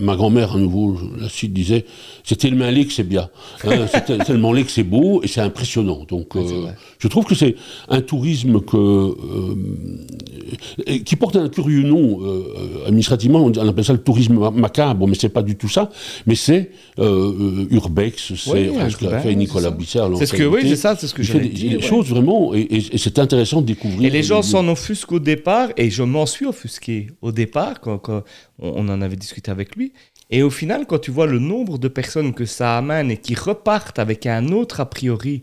[0.00, 1.86] ma grand-mère, à nouveau, la suite disait,
[2.24, 3.30] c'est tellement laid que c'est bien,
[3.64, 6.04] hein, c'est tellement laid que c'est beau, et c'est impressionnant.
[6.08, 6.66] Donc, euh,
[6.98, 7.54] je trouve que c'est
[7.88, 9.14] un tourisme que,
[11.04, 12.20] qui porte un curieux nom,
[12.86, 15.90] administrativement, on appelle ça le tourisme macabre, mais c'est pas du tout ça,
[16.26, 20.10] mais c'est euh, Urbex, c'est ce qu'a fait Nicolas Bissard.
[20.18, 21.70] C'est ce que, oui, c'est ça, c'est ce que j'ai dit.
[21.70, 24.06] des choses vraiment, et, c'est intéressant de découvrir.
[24.06, 28.24] Et les gens s'en offusquent au départ, et je m'en suis offusqué au départ, quand,
[28.58, 29.92] on, en avait discuté avec lui.
[30.30, 33.34] Et au final, quand tu vois le nombre de personnes que ça amène et qui
[33.34, 35.42] repartent avec un autre a priori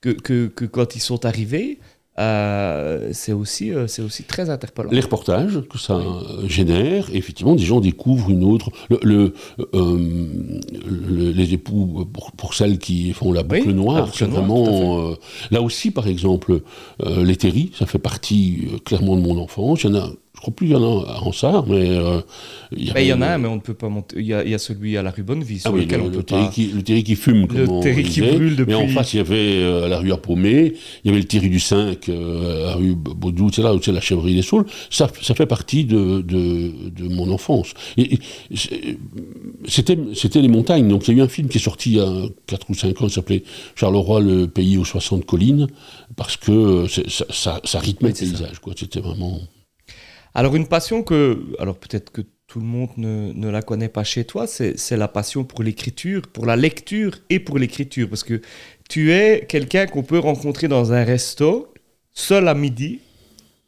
[0.00, 1.78] que, que, que quand ils sont arrivés,
[2.20, 4.90] euh, c'est aussi, euh, c'est aussi très interpellant.
[4.92, 6.00] Les reportages que ça
[6.46, 8.70] génère, effectivement, des gens découvrent une autre.
[9.02, 9.32] Le,
[9.74, 10.60] euh,
[11.34, 12.06] les époux,
[12.36, 15.14] pour, celles qui font la boucle noire, c'est vraiment.
[15.50, 16.60] là aussi, par exemple,
[17.04, 17.40] les
[17.74, 19.82] ça fait partie clairement de mon enfance.
[19.82, 21.90] Il y en a Je crois plus qu'il y en a à Ronsard, mais.
[21.90, 22.22] Euh,
[22.72, 24.16] il y, y, en a un, mais on ne peut pas monter.
[24.18, 26.00] Il y a, il y a celui à la rue Bonnevie, sur ah oui, lequel
[26.00, 26.36] le, on peut le pas.
[26.38, 28.88] terri qui, le terri qui fume, comme Le on terri qui brûle depuis- Mais en
[28.88, 30.72] face, il y avait euh, la rue à Paumé,
[31.04, 33.92] il y avait le terri du 5, euh, la rue Baudou, c'est là où c'est
[33.92, 34.64] la chèvrerie des Saules.
[34.88, 37.74] Ça, ça fait partie de, de, de mon enfance.
[37.98, 38.18] Et, et
[38.54, 38.96] c'est-
[39.68, 40.88] c'était, c'était les montagnes.
[40.88, 42.10] Donc, il y a eu un film qui est sorti il y a
[42.46, 43.42] 4 ou 5 ans, qui s'appelait
[43.74, 45.66] Charleroi, le pays aux 60 collines,
[46.16, 48.32] parce que euh, ça, ça, ça rythmait Oui, le ça.
[48.38, 48.58] paysage.
[48.60, 48.72] Quoi.
[48.74, 49.38] C'était vraiment.
[50.34, 51.38] Alors, une passion que.
[51.58, 55.06] Alors, peut-être que tout le monde ne, ne la connaît pas chez toi, c'est la
[55.08, 58.08] passion pour l'écriture, pour la lecture et pour l'écriture.
[58.08, 58.40] Parce que
[58.88, 61.72] tu es quelqu'un qu'on peut rencontrer dans un resto,
[62.12, 63.00] seul à midi,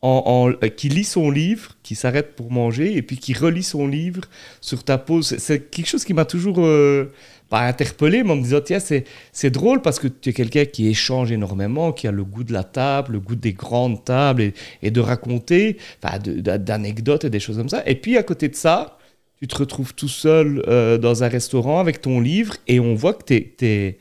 [0.04, 3.86] en, euh, qui lit son livre, qui s'arrête pour manger et puis qui relit son
[3.86, 4.22] livre
[4.60, 5.28] sur ta pause.
[5.28, 7.12] C'est- C'est quelque chose qui m'a toujours euh,
[7.52, 10.88] pas interpellé, mais en me disant, tiens, c'est drôle parce que tu es quelqu'un qui
[10.88, 14.90] échange énormément, qui a le goût de la table, le goût des grandes tables et,
[14.90, 17.82] de raconter, enfin, d'anecdotes et des choses comme ça.
[17.84, 18.96] Et puis à côté de ça,
[19.38, 23.12] tu te retrouves tout seul euh, dans un restaurant avec ton livre et on voit
[23.12, 23.98] que tu es,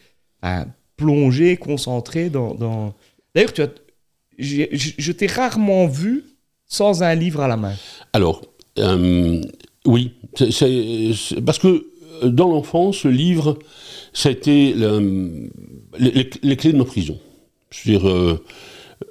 [0.95, 2.93] plongé, concentré dans.
[3.35, 3.69] D'ailleurs, tu as,
[4.39, 6.23] je t'ai rarement vu
[6.67, 7.73] sans un livre à la main.
[8.13, 8.45] Alors,
[8.79, 9.41] euh,
[9.85, 10.13] oui,
[11.45, 11.90] parce que
[12.23, 13.57] dans l'enfance, le livre,
[14.13, 15.49] ça a été le-
[15.99, 17.19] les, clés de ma prison.
[17.69, 18.43] Je veux dire, euh,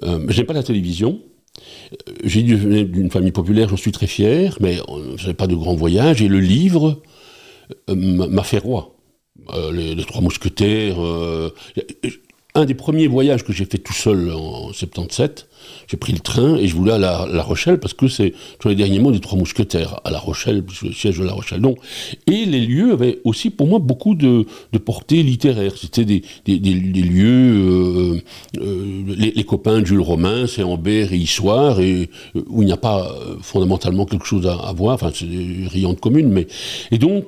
[0.03, 1.21] euh, j'aime pas la télévision.
[2.07, 5.55] Euh, J'ai d'une famille populaire, j'en suis très fier, mais on ne faisait pas de
[5.55, 7.01] grands voyages, et le livre
[7.87, 8.95] m'a fait roi.
[9.73, 10.97] Les Trois Mousquetaires.
[12.53, 15.47] Un des premiers voyages que j'ai fait tout seul en 77,
[15.87, 18.75] j'ai pris le train et je voulais à la, Rochelle parce que c'est sur les
[18.75, 21.61] derniers mots des Trois Mousquetaires, à La Rochelle, le siège de La Rochelle.
[21.61, 21.77] Donc,
[22.27, 24.45] et les lieux avaient aussi pour moi beaucoup de,
[24.83, 25.73] portée littéraire.
[25.77, 28.21] C'était des, lieux, euh,
[28.57, 32.05] euh, les, copains de Jules Romain, c'est Ambert et Issoire, euh,
[32.47, 35.99] où il n'y a pas fondamentalement quelque chose à, à voir, enfin c'est des riantes
[35.99, 36.47] communes, mais...
[36.91, 37.25] Et donc,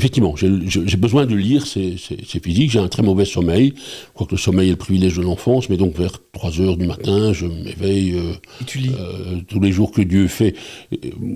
[0.00, 3.74] Effectivement, j'ai besoin de lire, c'est physique, j'ai un très mauvais sommeil.
[3.76, 6.78] Je crois que le sommeil est le privilège de l'enfance, mais donc vers 3 heures
[6.78, 10.54] du matin, je m'éveille euh, tous les jours que Dieu fait.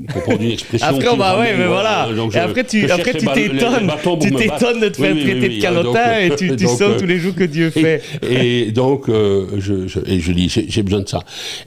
[0.08, 0.88] Pour prendre une expression.
[0.88, 2.08] Après, ouais, mais voilà.
[2.16, 3.92] donc Et après, tu, t'étonnes.
[4.22, 7.06] Tu t'étonnes de te faire traiter de calotin et donc, tu, donc, sens euh, tous
[7.06, 8.02] les jours que Dieu fait.
[8.26, 11.20] et, donc, euh, je, je, et je lis, j'ai besoin de ça.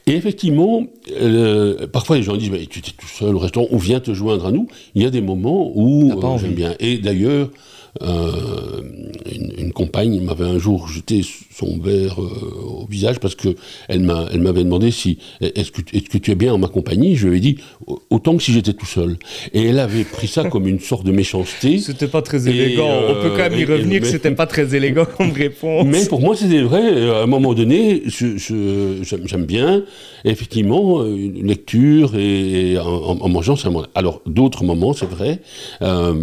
[0.07, 0.83] Et effectivement,
[1.93, 4.47] parfois les gens disent, mais tu es tout seul au restaurant, on vient te joindre
[4.47, 4.67] à nous.
[4.95, 6.73] Il y a des moments où euh, j'aime bien.
[6.87, 7.49] Et d'ailleurs,
[8.01, 8.81] euh,
[9.33, 11.21] une, une compagne m'avait un jour jeté
[11.55, 13.49] son verre euh, au visage parce que
[13.87, 17.15] elle m'a, elle m'avait demandé si est-ce que, tu es bien en ma compagnie?
[17.15, 17.57] Je lui ai dit
[18.09, 19.17] autant que si j'étais tout seul.
[19.53, 21.79] Et elle avait pris ça comme une sorte de méchanceté.
[21.87, 22.89] C'était pas très élégant.
[23.09, 25.85] On peut quand même y euh, revenir que mais- c'était pas très élégant comme réponse.
[25.87, 26.81] Mais pour moi, c'était vrai.
[26.83, 29.83] Euh, À un moment donné, j'aime bien,
[30.25, 35.39] effectivement, euh, une lecture et, en, en- mangeant, ça Alors, d'autres moments, c'est vrai,
[35.81, 36.13] euh,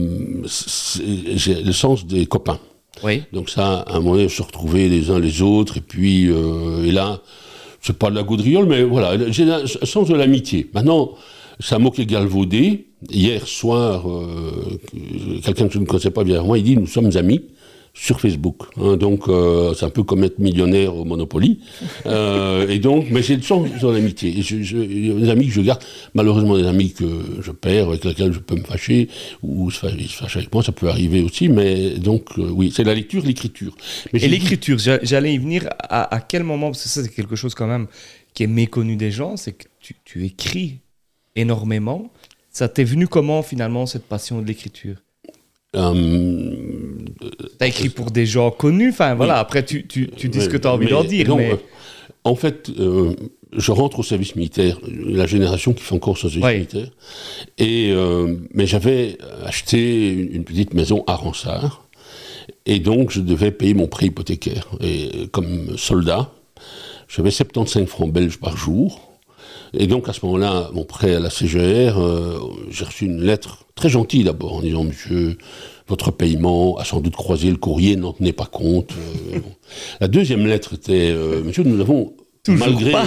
[1.36, 2.60] j'ai le sens des copains.
[3.02, 3.22] Oui.
[3.32, 6.84] Donc ça, à un moment donné, se retrouver les uns les autres, et puis, euh,
[6.84, 7.20] et là,
[7.80, 10.70] c'est pas de la gaudriole, mais voilà, j'ai un sens de l'amitié.
[10.72, 11.12] Maintenant,
[11.70, 12.86] un mot qui est galvaudé.
[13.10, 14.78] Hier soir, euh,
[15.44, 17.42] quelqu'un que je ne connaissais pas vers moi, il dit, nous sommes amis
[17.96, 18.64] sur Facebook.
[18.76, 18.96] hein.
[18.96, 21.60] donc, euh, c'est un peu comme être millionnaire au Monopoly.
[22.06, 24.38] Euh, et donc, mais j'ai le sens de l'amitié.
[24.38, 27.06] Et je- je- il y a des amis que je garde, malheureusement des amis que
[27.40, 29.08] je perds, avec lesquels je peux me fâcher,
[29.42, 32.50] ou se fâcher- ils se fâchent avec moi, ça peut arriver aussi, mais donc, euh,
[32.50, 33.74] oui, c'est la lecture, l'écriture.
[34.12, 35.66] Mais Et dit- l'écriture, j'a- j'allais y venir.
[35.78, 37.86] À, à quel moment Parce que ça, c'est quelque chose quand même
[38.34, 40.80] qui est méconnu des gens, c'est que tu, tu écris
[41.36, 42.10] énormément.
[42.50, 44.96] Ça t'est venu comment finalement cette passion de l'écriture?
[45.74, 46.50] Euh,
[47.58, 49.38] T'as écrit pour des gens connus, enfin voilà.
[49.38, 51.56] Après, tu, tu, tu dis ce que t'as envie mais- d'en dire, donc, mais euh,
[52.24, 53.14] en fait, euh,
[53.52, 56.88] je rentre au service militaire, la génération qui fait encore ce service militaire.
[57.58, 61.86] Et, euh, mais j'avais acheté une, petite maison à Ransard.
[62.66, 64.68] Et donc, je devais payer mon prêt hypothécaire.
[64.80, 66.30] Et comme soldat,
[67.08, 69.13] j'avais 75 francs belges par jour.
[69.76, 72.38] Et donc, à ce moment-là, mon prêt à la CGR, euh,
[72.70, 75.38] j'ai reçu une lettre très gentille d'abord en disant Monsieur,
[75.88, 78.92] votre paiement a sans doute croisé le courrier, n'en tenez pas compte.
[79.34, 79.38] Euh.
[80.00, 83.06] La deuxième lettre était euh, Monsieur, nous avons Toujours malgré pas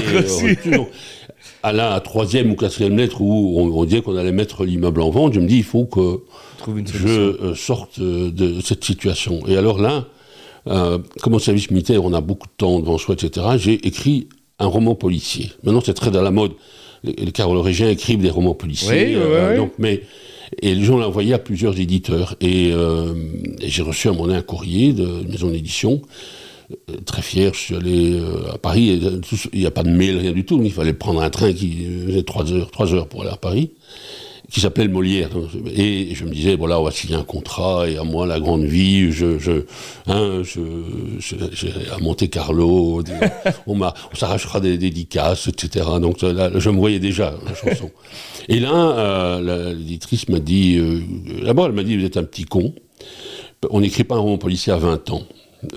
[0.65, 0.87] donc,
[1.63, 5.11] à la troisième ou quatrième lettre où on, on disait qu'on allait mettre l'immeuble en
[5.11, 6.21] vente, je me dis il faut que
[6.67, 9.45] une je sorte de cette situation.
[9.47, 10.05] Et alors là,
[11.21, 14.27] comme au service militaire, on a beaucoup de temps devant soi, etc., j'ai écrit
[14.59, 15.51] un roman policier.
[15.63, 16.53] Maintenant, c'est très dans la mode.
[17.03, 19.15] Les, les carolingiens écrivent des romans policiers.
[19.15, 19.57] Oui, oui, oui.
[19.57, 20.01] Donc, mais,
[20.61, 22.35] et les gens l'ont envoyé à plusieurs éditeurs.
[22.41, 23.13] Et, euh,
[23.61, 26.01] et j'ai reçu à mon un courrier de maison d'édition
[27.05, 28.21] très fier, je suis allé
[28.53, 29.01] à Paris,
[29.53, 31.87] il n'y a pas de mail, rien du tout, il fallait prendre un train qui
[32.05, 33.71] faisait 3 heures, 3 heures pour aller à Paris
[34.49, 35.29] qui s'appelait Molière.
[35.75, 38.63] Et je me disais, voilà, on va signer un contrat, et à moi, la grande
[38.63, 39.63] vie, je, je,
[40.07, 40.61] hein, je,
[41.93, 43.03] à Monte Carlo,
[43.67, 45.85] on, on s'arrachera des dédicaces, etc.
[46.01, 47.91] Donc là, je me voyais déjà, la chanson.
[48.47, 51.01] Et là, euh, l'éditrice m'a dit, euh,
[51.43, 52.73] d'abord, elle m'a dit, vous êtes un petit con,
[53.69, 55.23] on n'écrit pas un roman policier à 20 ans.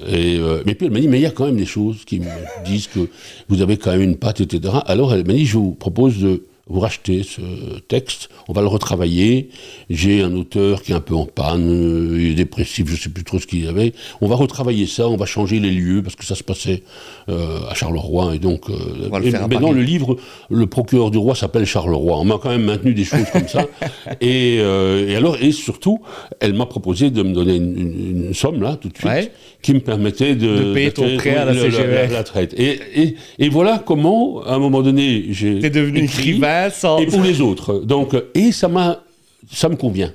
[0.09, 2.04] Et, euh, mais puis elle m'a dit, mais il y a quand même des choses
[2.04, 2.26] qui me
[2.64, 3.09] disent que
[3.48, 4.74] vous avez quand même une patte, etc.
[4.87, 7.40] Alors elle m'a dit, je vous propose de vous rachetez ce
[7.88, 9.48] texte, on va le retravailler.
[9.90, 13.09] J'ai un auteur qui est un peu en panne, il est dépressif, je ne sais
[13.11, 13.92] plus trop ce qu'il avait.
[14.20, 16.83] On va retravailler ça, on va changer les lieux parce que ça se passait
[17.28, 18.70] euh, à Charleroi et donc.
[18.70, 19.11] Euh,
[19.48, 20.16] mais dans le livre,
[20.48, 22.18] le procureur du roi s'appelle Charleroi.
[22.18, 23.66] On m'a quand même maintenu des choses comme ça.
[24.22, 26.00] Euh, et, alors et surtout,
[26.40, 29.30] elle m'a proposé de me donner une, somme là tout de suite
[29.62, 32.12] qui me permettait de, de payer ton prêt à la CGF.
[32.12, 32.54] La, traite.
[32.59, 35.59] Et, et, voilà comment, à un moment donné, j'ai.
[35.59, 36.60] T'es devenu écrivain
[37.01, 37.81] et pour les autres.
[37.81, 39.03] Donc, et ça m'a,
[39.51, 40.12] ça me convient.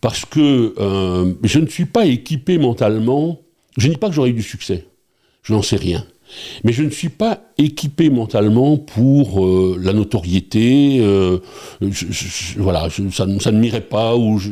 [0.00, 3.40] Parce que euh, je ne suis pas équipé mentalement.
[3.76, 4.86] Je ne dis pas que j'aurai eu du succès.
[5.42, 6.04] Je n'en sais rien.
[6.64, 10.98] Mais je ne suis pas équipé mentalement pour euh, la notoriété.
[11.00, 11.38] Euh,
[12.56, 14.48] voilà, ça, ne m'irait pas ou je,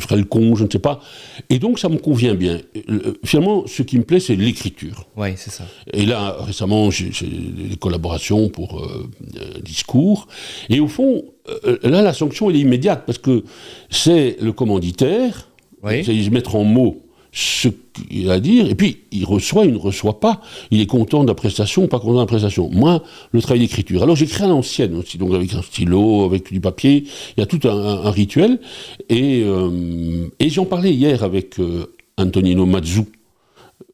[0.00, 1.00] ferais le con, je ne sais pas.
[1.50, 2.60] Et donc ça me convient bien.
[2.88, 5.06] Euh, finalement, ce qui me plaît, c'est l'écriture.
[5.16, 5.64] Oui, c'est ça.
[5.92, 8.86] Et là, récemment, j'ai des collaborations pour
[9.62, 10.28] discours.
[10.68, 11.24] Et au fond,
[11.82, 13.44] là, la sanction, elle est immédiate parce que
[13.90, 15.48] c'est le commanditaire.
[15.82, 16.02] Oui.
[16.02, 17.03] C'est mettre en mots
[17.34, 20.86] ce qu'il a à dire, et puis il reçoit, il ne reçoit pas, il est
[20.86, 22.70] content de la prestation pas content de la prestation.
[22.70, 24.04] Moi, le travail d'écriture.
[24.04, 27.04] Alors j'écris à l'ancienne aussi, donc avec un stylo, avec du papier,
[27.36, 28.60] il y a tout un, rituel,
[29.08, 33.02] et, euh, et j'en parlais hier avec euh, Antonino Mazzu,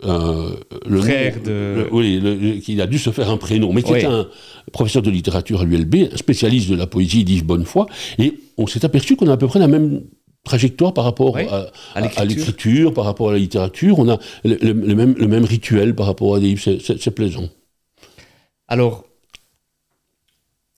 [0.05, 0.51] euh,
[0.87, 1.89] le frère de.
[1.93, 4.29] oui, qui a dû se faire un prénom, mais qui est un
[4.71, 7.87] professeur de littérature à l'ULB, un spécialiste de la poésie d'Yves Bonnefoy,
[8.19, 10.03] et on s'est aperçu qu'on a à peu près la même
[10.45, 13.99] trajectoire par rapport à, l'écriture, par rapport à la littérature.
[13.99, 16.79] On a le, même, le même rituel par rapport à des livres.
[16.81, 17.49] C'est plaisant.
[18.69, 19.05] Alors,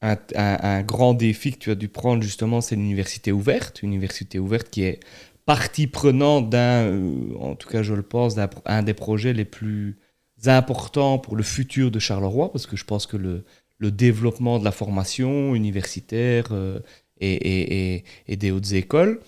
[0.02, 3.82] un, grand défi que tu as dû prendre justement, c'est l'université ouverte.
[3.82, 5.00] Université ouverte qui est
[5.46, 9.98] partie prenante d'un, euh, en tout cas je le pense, d'un des projets les plus
[10.46, 13.44] importants pour le futur de Charleroi, parce que je pense que le,
[13.78, 16.80] le développement de la formation universitaire euh,
[17.20, 19.20] et, et, des hautes écoles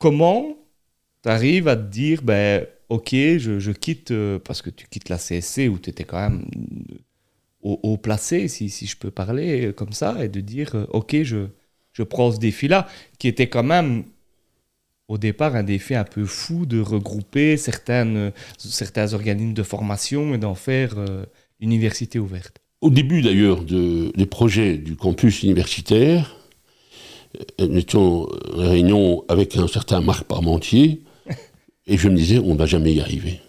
[0.00, 0.56] comment
[1.22, 5.18] tu arrives à te dire, ben, ok, je, quitte, euh, parce que tu quittes la
[5.18, 6.44] CSC où tu étais quand même
[7.62, 11.22] au, placé, si, si, je peux parler euh, comme ça, et de dire, euh, ok,
[11.22, 11.46] je,
[11.92, 14.04] je prends ce défi-là, qui était quand même
[15.08, 20.38] au départ un défi un peu fou de regrouper certaines, certains organismes de formation et
[20.38, 20.94] d'en faire
[21.58, 22.58] université ouverte.
[22.80, 26.39] Au début d'ailleurs de, des projets du campus universitaire,
[27.58, 31.02] nous étions en réunion avec un certain Marc Parmentier,
[31.86, 33.40] et je me disais, on ne va jamais y arriver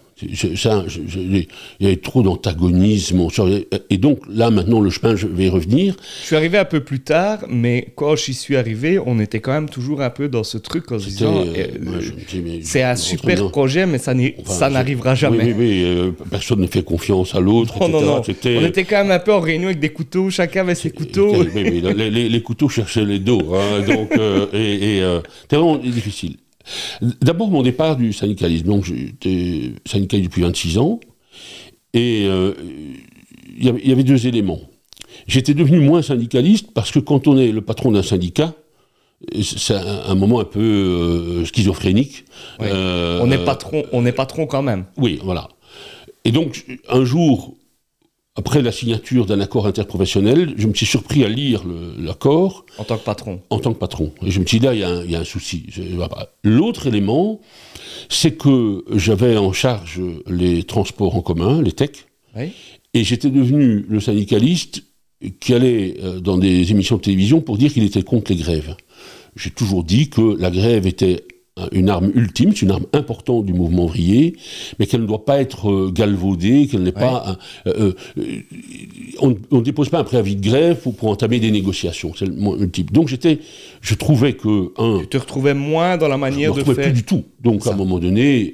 [0.56, 1.48] ça, il
[1.80, 3.28] y avait trop d'antagonisme.
[3.90, 5.96] Et donc là, maintenant, le chemin, je vais y revenir.
[6.22, 9.52] Je suis arrivé un peu plus tard, mais quand j'y suis arrivé, on était quand
[9.52, 13.50] même toujours un peu dans ce truc en se disant, euh, euh, c'est un super
[13.50, 14.14] projet, mais ça
[14.70, 15.46] n'arrivera jamais.
[15.46, 18.22] Oui, oui, euh, personne ne fait confiance à l'autre, non, non, non.
[18.22, 21.44] On était quand même un peu en réunion avec des couteaux, chacun avait ses couteaux.
[21.44, 24.12] Les, couteaux cherchaient les dos, hein, donc,
[24.54, 26.38] et, et c'était vraiment difficile.
[27.22, 28.68] D'abord, mon départ du syndicalisme.
[28.68, 31.00] Donc, j'étais syndicaliste depuis 26 ans.
[31.94, 32.54] Et euh,
[33.58, 34.62] il y avait deux éléments.
[35.28, 38.54] J'étais devenu moins syndicaliste parce que quand on est le patron d'un syndicat,
[39.42, 42.26] c'est un, moment un peu euh, schizophrénique.
[42.62, 44.86] Euh, on est patron, on est patron quand même.
[44.98, 45.50] Oui, voilà.
[46.26, 47.56] Et donc, un jour,
[48.36, 51.64] après la signature d'un accord interprofessionnel, je me suis surpris à lire
[52.00, 52.66] l'accord.
[52.78, 54.14] En tant que patron En tant que patron.
[54.26, 55.66] Et je me suis dit, là, il y, a un souci.
[56.44, 57.42] L'autre élément,
[58.08, 62.08] c'est que j'avais en charge les transports en commun, les techs,
[62.94, 64.84] et j'étais devenu le syndicaliste
[65.40, 68.76] qui allait euh, dans des émissions de télévision pour dire qu'il était contre les grèves.
[69.36, 71.26] J'ai toujours dit que la grève était
[71.72, 74.36] une arme ultime, c'est une arme importante du mouvement ouvrier,
[74.80, 77.38] mais qu'elle ne doit pas être euh, galvaudée, qu'elle n'est pas...
[77.68, 78.42] Euh, euh,
[79.20, 82.14] on ne dépose pas un préavis de grève pour, pour entamer des négociations.
[82.18, 82.94] C'est le, type.
[82.94, 83.40] Donc j'étais,
[83.82, 84.72] je trouvais que...
[84.78, 86.86] Un, tu te retrouvais moins dans la manière je de faire...
[86.86, 87.26] plus du tout.
[87.42, 88.54] Donc à un moment donné...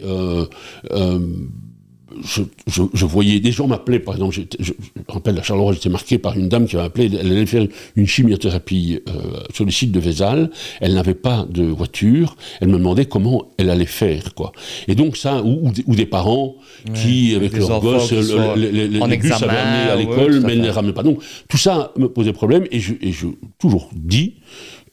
[2.24, 6.38] je, voyais des gens m'appeler, par exemple, je, me rappelle à Charleroi, j'étais marqué par
[6.38, 9.12] une dame qui m'a appelé, elle allait faire une chimiothérapie euh,
[9.54, 10.50] sur le site de Vézal,
[10.82, 14.52] elle n'avait pas de voiture, elle me demandait comment elle allait faire, quoi.
[14.88, 16.56] Et donc ça, ou, des parents
[16.94, 20.94] qui, avec leurs gosses, le, les, bus avaient amené à l'école, mais ne les ramenaient
[20.94, 21.04] pas.
[21.04, 23.28] Donc tout ça me posait problème, et je, et je
[23.58, 24.36] toujours dit,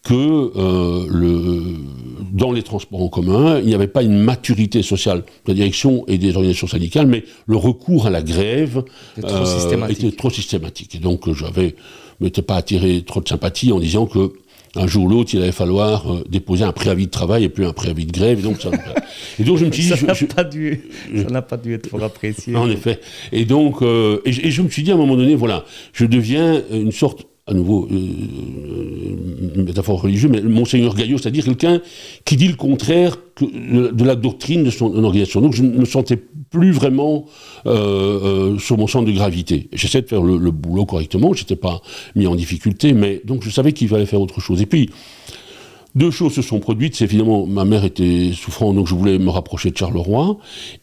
[0.05, 1.77] que euh, le,
[2.33, 6.05] dans les transports en commun, il n'y avait pas une maturité sociale de la direction
[6.07, 8.85] et des organisations syndicales, mais le recours à la grève
[9.23, 10.95] euh, était trop systématique.
[10.95, 11.75] Et donc j'avais
[12.21, 14.33] m'étais pas attiré trop de sympathie en disant que
[14.77, 17.65] un jour ou l'autre, il allait falloir euh, déposer un préavis de travail et puis
[17.65, 18.41] un préavis de grève.
[18.41, 18.71] Et donc, ça,
[19.39, 19.89] et donc je me suis dit...
[19.91, 20.81] Ça n'a pas, dû,
[21.49, 22.57] pas dû être fort apprécié.
[22.57, 23.01] En effet.
[23.31, 26.61] Et donc, euh, et, je me suis dit à un moment donné, voilà, je deviens
[26.73, 27.97] une sorte à nouveau, euh,
[29.55, 31.83] une métaphore religieuse, mais Monseigneur Gaillot, c'est-à-dire quelqu'un
[32.25, 35.43] qui dit le contraire de la doctrine de son organisation.
[35.43, 37.27] Donc je ne me sentais plus vraiment
[37.67, 39.69] euh, euh, sur mon centre de gravité.
[39.75, 41.83] J'essaie de faire le, boulot correctement, je n'étais pas
[42.15, 44.63] mis en difficulté, mais donc je savais qu'il fallait faire autre chose.
[44.63, 44.89] Et puis,
[45.95, 46.97] deux choses se sont produites.
[46.97, 50.39] C'est évidemment, ma mère était souffrante, donc je voulais me rapprocher de Charleroi.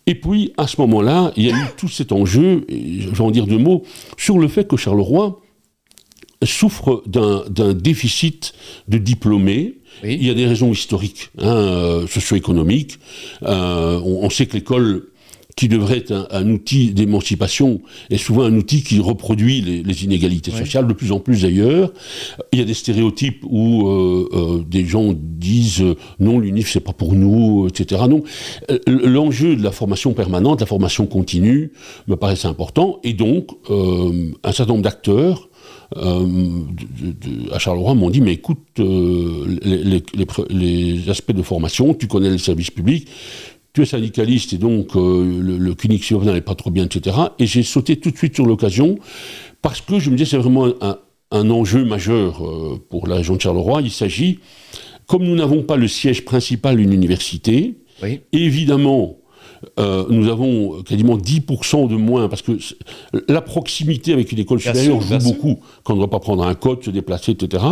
[0.05, 3.31] Et puis, à ce moment-là, il y a eu tout cet enjeu, je vais en
[3.31, 3.81] dire deux mots,
[4.15, 5.41] sur le fait que Charleroi
[6.43, 8.53] souffre d'un déficit
[8.87, 9.75] de diplômés.
[10.03, 12.97] Il y a des raisons historiques, hein, euh, socio-économiques.
[13.43, 15.09] Euh, on, sait que l'école,
[15.55, 20.87] qui devrait être un, outil d'émancipation, est souvent un outil qui reproduit les, inégalités sociales,
[20.87, 21.91] de plus en plus d'ailleurs.
[22.51, 25.83] Il y a des stéréotypes où euh, des gens disent
[26.19, 28.01] non, l'UNIF c'est pas pour nous, etc.
[28.09, 28.23] Non,
[28.87, 31.73] l'enjeu de la formation permanente, la formation continue,
[32.07, 35.50] me paraissait important, et donc un certain nombre d'acteurs
[35.97, 36.61] euh,
[37.51, 39.57] à Charleroi m'ont dit, mais écoute, euh,
[40.49, 43.07] les, aspects de formation, tu connais le service public,
[43.73, 47.17] tu es syndicaliste et donc euh, le, le clinique n'est pas trop bien, etc.
[47.39, 48.99] Et j'ai sauté tout de suite sur l'occasion
[49.61, 52.43] parce que je me disais c'est vraiment un, enjeu majeur
[52.89, 53.81] pour la région de Charleroi.
[53.81, 54.39] Il s'agit,
[55.07, 57.75] comme nous n'avons pas le siège principal d'une université,
[58.33, 59.20] évidemment,
[59.79, 62.57] euh, nous avons quasiment 10% de moins, parce que
[63.27, 66.55] la proximité avec une école supérieure joue beaucoup, quand on ne doit pas prendre un
[66.55, 67.63] code, se déplacer, etc.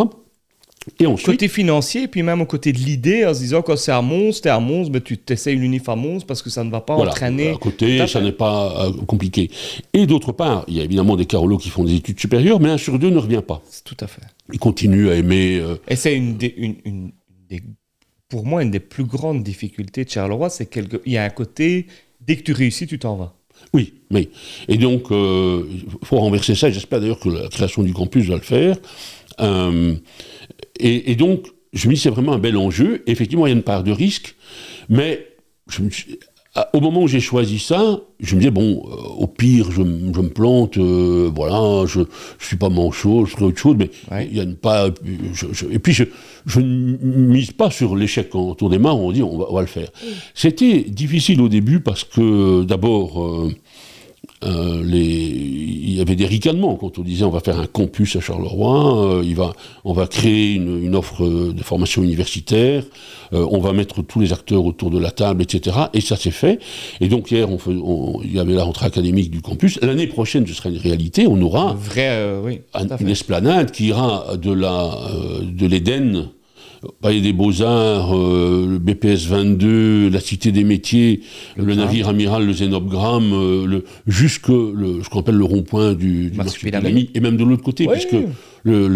[1.00, 3.78] Et ensuite, côté financier, et puis même au côté de l'idée, en se disant quand
[3.78, 6.50] c'est à Mons, t'es à Mons, mais tu t'essayes une unif à Mons parce que
[6.50, 7.52] ça ne va pas entraîner.
[7.52, 9.52] À côté, ça n'est pas euh, compliqué.
[9.94, 12.70] Et d'autre part, il y a évidemment des Carolos qui font des études supérieures, mais
[12.70, 13.62] un sur deux ne revient pas.
[13.84, 14.22] Tout à fait.
[14.54, 15.60] Ils continuent à aimer.
[15.60, 17.12] Euh, et c'est une, une, une
[17.50, 17.62] des
[18.30, 21.88] pour moi, une des plus grandes difficultés de Charleroi, c'est qu'il y a un côté,
[22.22, 23.36] dès que tu réussis, tu t'en vas.
[23.74, 24.30] Oui, mais.
[24.68, 25.64] Et donc, il euh,
[26.04, 28.78] faut renverser ça, j'espère d'ailleurs que la création du campus va le faire.
[29.42, 29.96] Euh,
[30.80, 33.04] et, donc, je me dis, c'est vraiment un bel enjeu.
[33.08, 34.36] Effectivement, il y a une part de risque,
[34.88, 35.28] mais
[35.68, 36.20] je me suis,
[36.74, 40.30] au moment où j'ai choisi ça, je me disais, bon, euh, au pire, je, me
[40.30, 42.06] plante, euh, voilà, je ne
[42.40, 43.92] suis pas manchot, je ferai autre chose, mais
[44.26, 44.88] il y a pas.
[44.88, 49.46] et puis, je ne mise pas sur l'échec quand on démarre, on dit, on va,
[49.50, 49.90] on va le faire.
[50.34, 53.54] C'était difficile au début parce que, d'abord, euh,
[54.44, 58.16] euh, les, il y avait des ricanements quand on disait on va faire un campus
[58.16, 62.84] à Charleroi, euh, il va, on va créer une, une, offre de formation universitaire,
[63.34, 65.76] euh, on va mettre tous les acteurs autour de la table, etc.
[65.94, 66.60] Et ça s'est fait.
[67.02, 69.78] Et donc hier, on, il y avait la rentrée académique du campus.
[69.82, 71.28] L'année prochaine, ce sera une réalité.
[71.28, 72.62] On aura vrai, oui,
[73.00, 76.30] une esplanade qui ira de l'Éden
[77.02, 81.22] Palais des Beaux-Arts, euh, le BPS 22, la Cité des Métiers,
[81.58, 86.30] le, navire amiral, le Zénobgramme, euh, le, jusque le, ce qu'on appelle le rond-point du,
[86.30, 86.40] du
[87.14, 88.16] et même de l'autre côté, puisque
[88.64, 88.88] le,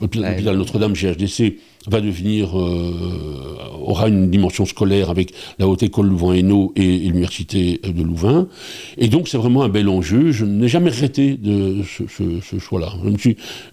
[0.00, 1.56] l'hôpital Notre-Dame GHDC
[1.88, 3.47] va devenir, euh,
[3.88, 8.48] aura une dimension scolaire avec la Haute École Louvain-Hainaut et, l'Université de Louvain.
[8.96, 10.32] Et donc c'est vraiment un bel enjeu.
[10.32, 12.92] Je n'ai jamais regretté de ce, choix-là.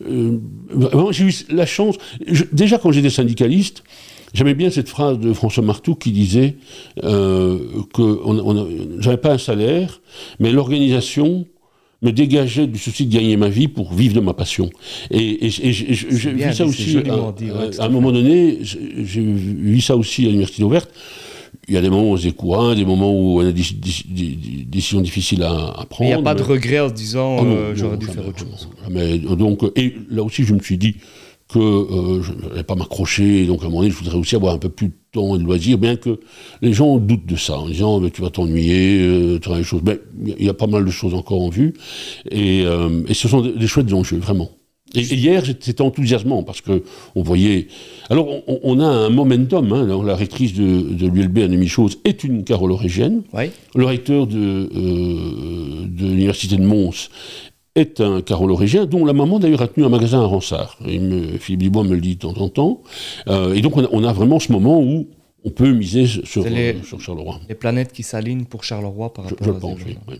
[0.07, 0.38] Euh,
[1.11, 1.95] j'ai eu la chance,
[2.51, 3.84] déjà quand j'étais syndicaliste,
[4.36, 6.55] J'aimais bien cette phrase de François Martou qui disait
[7.05, 7.57] euh,
[7.93, 8.20] que
[8.99, 10.01] j'avais pas un salaire,
[10.39, 11.45] mais l'organisation
[12.06, 14.70] me dégageait du souci de gagner ma vie pour vivre de ma passion.
[15.12, 16.97] Et, j'ai vu ça aussi,
[17.80, 20.89] à, un moment donné, j'ai vu ça aussi à l'Université ouverte.
[21.68, 23.64] Il y a des moments où on se décourage, des moments où on a des,
[24.68, 26.12] décisions difficiles à, prendre.
[26.12, 28.39] Il n'y a pas de regret en se disant ah euh, j'aurais dû faire autre
[28.39, 28.70] chose.
[29.38, 30.95] Donc, et là aussi, je me suis dit,
[31.48, 34.56] que euh, je n'allais pas m'accrocher, donc à un moment donné, je voudrais aussi avoir
[34.56, 36.20] un peu plus de temps et de loisirs, bien que
[36.62, 39.64] les gens doutent de ça, en disant mais tu vas t'ennuyer, euh, tu auras des
[39.64, 39.82] choses.
[39.86, 41.74] Mais il y a pas mal de choses encore en vue,
[42.32, 44.50] et, euh, et ce sont des, chouettes enjeux, vraiment.
[44.96, 46.84] Et, hier, c'était enthousiasmant parce que
[47.16, 47.68] on voyait.
[48.10, 49.74] Alors, on, a un momentum.
[49.74, 53.24] Hein, la rectrice de, de l'ULB, Annemie Chose, est une carolorégienne.
[53.34, 53.46] Oui.
[53.76, 57.10] Le recteur de, euh, de l'université de Mons
[57.76, 60.78] est un carolorégien dont la maman d'ailleurs a tenu un magasin à Ransard.
[60.86, 62.82] Et me, Philippe Dubois me le dit de temps en temps.
[63.28, 65.07] Euh, et donc, on a, on a, vraiment ce moment où
[65.43, 67.39] on peut miser sur, les, euh, sur Charleroi.
[67.47, 70.17] Les planètes qui s'alignent pour Charleroi par rapport je, à pense, oui, oui.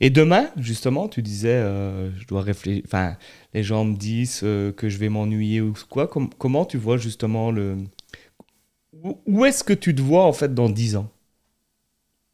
[0.00, 2.82] Et demain, justement, tu disais, euh, je dois réfléchir.
[2.86, 3.16] Enfin,
[3.54, 6.06] les gens me disent euh, que je vais m'ennuyer ou quoi.
[6.06, 7.76] Com comment tu vois justement le.
[9.26, 11.08] Où est-ce que tu te vois en fait dans 10 ans?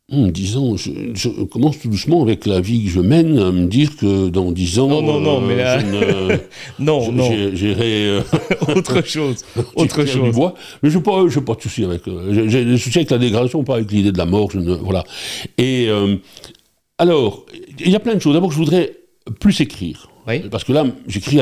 [0.08, 3.66] 10 ans, je, je, commence tout doucement avec la vie que je mène à me
[3.66, 4.86] dire que dans 10 ans.
[4.88, 5.80] Non, non, non, euh, mais là.
[5.80, 6.38] je ne-
[6.78, 7.28] non, je- non.
[7.28, 8.06] j'ai- J'irai.
[8.06, 8.20] euh,
[8.76, 9.44] Autre chose.
[9.74, 10.32] Autre chose.
[10.32, 10.54] bois.
[10.84, 12.06] Mais je n'ai pas, pas de souci avec.
[12.06, 14.48] euh, J'ai j'ai des soucis avec la dégradation, pas avec l'idée de la mort.
[14.52, 15.02] Je ne, voilà.
[15.58, 16.14] Et euh,
[16.98, 17.44] alors,
[17.84, 18.34] il y a plein de choses.
[18.34, 18.92] D'abord, je voudrais
[19.40, 20.08] plus écrire.
[20.28, 20.40] Oui.
[20.50, 21.38] Parce que là, j'écris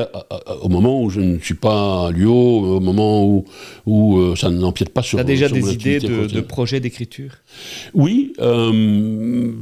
[0.61, 3.45] au moment où je ne suis pas à Lyon, au moment où,
[3.87, 5.18] où euh, ça n'empiète pas sur.
[5.18, 7.32] Tu as déjà des idées de, de projets d'écriture?
[7.95, 9.53] Oui, euh,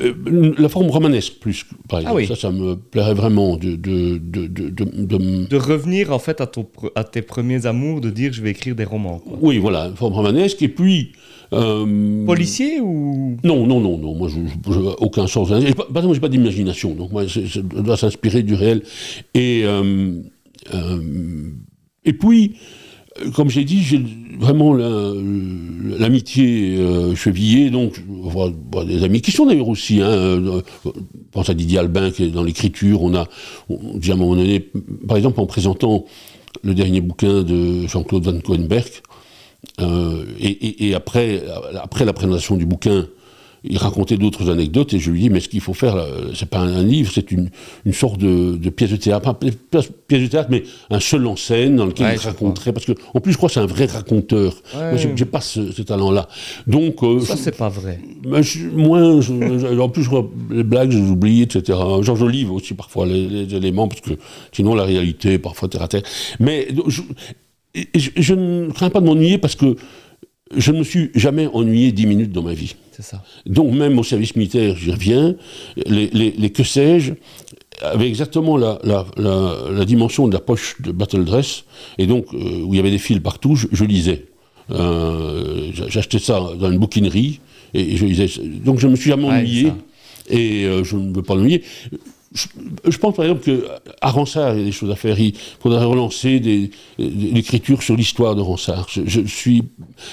[0.00, 2.16] euh, la forme romanesque plus, par exemple.
[2.16, 2.26] Ah oui.
[2.28, 6.92] Ça, ça me plairait vraiment de, de, de, de, revenir en fait à, ton, pre-
[6.94, 9.18] à tes premiers amours, de dire je vais écrire des romans.
[9.18, 9.38] Quoi.
[9.40, 10.62] Oui, voilà, forme romanesque.
[10.62, 11.12] Et puis.
[11.52, 13.36] Euh, Policier ou?
[13.44, 14.14] Non, non, non, non.
[14.14, 15.48] Moi, je n'ai aucun sens.
[15.48, 16.94] Pas- Par exemple, j'ai pas d'imagination.
[16.94, 18.82] Donc, moi, c'est- ça doit s'inspirer du réel.
[19.34, 20.12] Et, euh,
[20.74, 21.50] euh,
[22.04, 22.56] et puis,
[23.34, 24.00] comme j'ai dit, j'ai
[24.38, 25.12] vraiment la-
[25.98, 27.70] l'amitié euh, chevillée.
[27.70, 30.00] Donc, je des amis qui sont d'ailleurs aussi.
[30.00, 30.90] Hein, euh, je
[31.32, 33.02] pense à Didier Albin qui est dans l'écriture.
[33.02, 33.26] On a,
[33.68, 34.60] on, dit à un moment donné,
[35.06, 36.04] par exemple, en présentant
[36.62, 38.88] le dernier bouquin de Jean-Claude Van Coenberg,
[39.82, 41.42] euh, et, et- et après,
[41.82, 43.06] après la présentation du bouquin,
[43.62, 46.02] il racontait d'autres anecdotes et je lui dis mais ce qu'il faut faire,
[46.34, 47.50] c'est pas un, un livre, c'est une,
[47.84, 49.52] une sorte de, de pièce de théâtre, pas pi-
[50.08, 52.72] pièce de théâtre, mais un seul en scène dans lequel Ouais, il raconterait.
[52.72, 54.54] Parce que en plus, je crois que c'est un vrai raconteur.
[54.74, 54.92] Ouais.
[54.92, 56.26] Moi, j'ai pas ce, ce talent-là.
[56.66, 58.00] Donc, euh, Ça, c'est pas vrai.
[58.40, 58.70] je-
[59.20, 61.78] je- en plus, je crois, les blagues, je les oublie, etc.
[62.00, 64.12] Georges Olive aussi, parfois, les, les éléments, parce que
[64.52, 66.02] sinon, la réalité, parfois, terre à terre.
[66.38, 67.02] Mais je,
[67.74, 69.76] et je, je ne crains pas de m'ennuyer parce que
[70.56, 72.74] je ne me suis jamais ennuyé dix minutes dans ma vie.
[72.92, 73.22] C'est ça.
[73.46, 75.36] Donc, même au service militaire, j'y reviens,
[75.86, 77.12] les, les- les que sais-je,
[77.82, 81.64] avaient exactement la, la- la- la dimension de la poche de Battle Dress,
[81.98, 84.26] et donc, euh, où il y avait des fils partout, je, je lisais.
[84.70, 87.40] Euh, J'achetais ça dans une bouquinerie,
[87.74, 88.26] et, je lisais.
[88.64, 89.62] Donc, je me suis jamais ennuyé,
[90.28, 91.62] et euh, je ne veux pas l'ennuyer.
[92.32, 92.46] Je,
[92.88, 95.18] je pense par exemple qu'à Ransard, il y a des choses à faire.
[95.18, 98.86] Il faudrait relancer des- l'écriture sur l'histoire de Ransard.
[98.88, 99.64] Je, je suis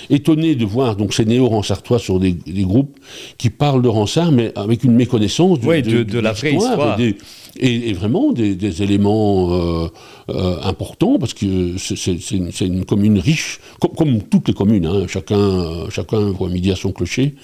[0.09, 2.97] étonné de voir donc ces néo-ransartois sur des, des groupes
[3.37, 6.99] qui parlent de Ransard, mais avec une méconnaissance de- de la vraie histoire.
[6.99, 7.17] Et, des-
[7.59, 9.87] et- vraiment des, éléments euh,
[10.29, 13.59] euh, importants, parce que c'est- une, commune riche,
[13.97, 15.05] comme, toutes les communes, hein.
[15.07, 17.35] chacun, euh, chacun voit midi à son clocher,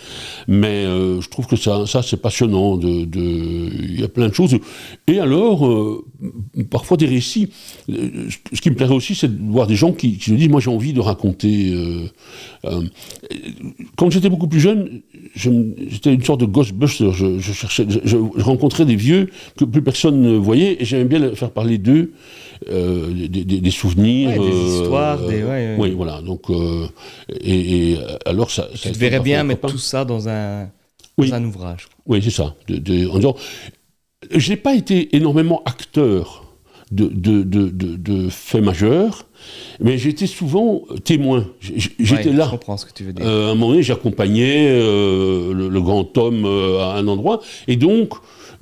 [0.47, 4.55] mais je trouve que ça, ça c'est passionnant, il y a plein de choses.
[5.07, 5.67] Et alors,
[6.69, 7.49] parfois des récits,
[7.89, 10.59] ce qui me plairait aussi, c'est de voir des gens qui, qui se disent, moi
[10.61, 11.73] j'ai envie de raconter...
[13.95, 15.01] quand j'étais beaucoup plus jeune,
[15.35, 17.11] je me- j'étais une sorte de ghostbuster.
[17.13, 21.51] Je, cherchais, je rencontrais des vieux que plus personne ne voyait, et j'aimais bien faire
[21.51, 22.11] parler d'eux,
[22.69, 25.75] euh, des, des- des souvenirs, Ouais, des euh, histoires, des- ouais, ouais.
[25.77, 26.21] Oui, voilà.
[26.21, 26.85] Donc, euh,
[27.41, 28.63] et, et, euh, alors ça.
[28.73, 30.69] ça Tu a te été verrais bien mettre tout ça dans un,
[31.17, 31.29] Oui.
[31.29, 31.87] dans un ouvrage.
[32.05, 32.55] Oui, c'est ça.
[32.67, 33.35] De, de- en disant,
[34.31, 36.45] j'ai pas été énormément acteur
[36.91, 39.25] de, de, de, de- faits majeurs,
[39.81, 41.47] mais j'étais souvent témoin.
[41.59, 42.45] J'étais Ouais, là.
[42.45, 43.25] Je comprends ce que tu veux dire.
[43.27, 47.41] Euh, à un moment donné, j'accompagnais euh, le, le grand homme euh, à un endroit,
[47.67, 48.17] et donc euh,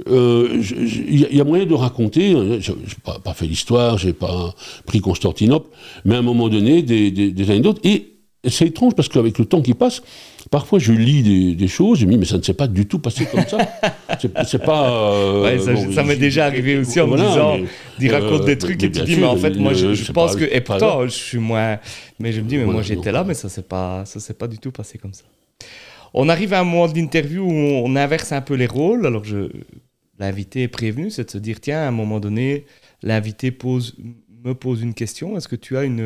[0.08, 2.34] il y, a- il y a moyen de raconter.
[2.34, 4.54] euh, Je n'ai pas, pas fait l'histoire, j'ai pas
[4.86, 5.68] pris Constantinople,
[6.06, 7.80] mais à un moment donné, des, des- des anecdotes.
[7.86, 8.08] Et
[8.48, 10.02] c'est étrange parce qu'avec le temps qui passe,
[10.50, 12.88] parfois je lis des, des choses, je me dis mais ça ne s'est pas du
[12.88, 13.60] tout passé comme ça.
[14.20, 14.92] c'est pas.
[15.14, 17.58] euh, Ouais, ça, bon, ça m'est déjà arrivé aussi en me voilà, disant,
[18.00, 20.34] mais, raconte euh, des trucs et tu dis, mais en fait, moi, je, euh, pense
[20.34, 21.78] pas- que, et pourtant, je suis moins,
[22.20, 24.34] mais je me dis, mais moi, j'étais là, euh, mais ça s'est pas, ça s'est
[24.34, 25.24] pas du tout passé comme ça.
[26.14, 29.06] On arrive à un moment d'interview où on inverse un peu les rôles.
[29.06, 29.50] Alors, je,
[30.22, 32.66] l'invité est prévenu, c'est de se dire, tiens, à un moment donné,
[33.02, 33.98] l'invité pose,
[34.44, 35.36] me pose une question.
[35.36, 36.00] Est-ce que tu as une,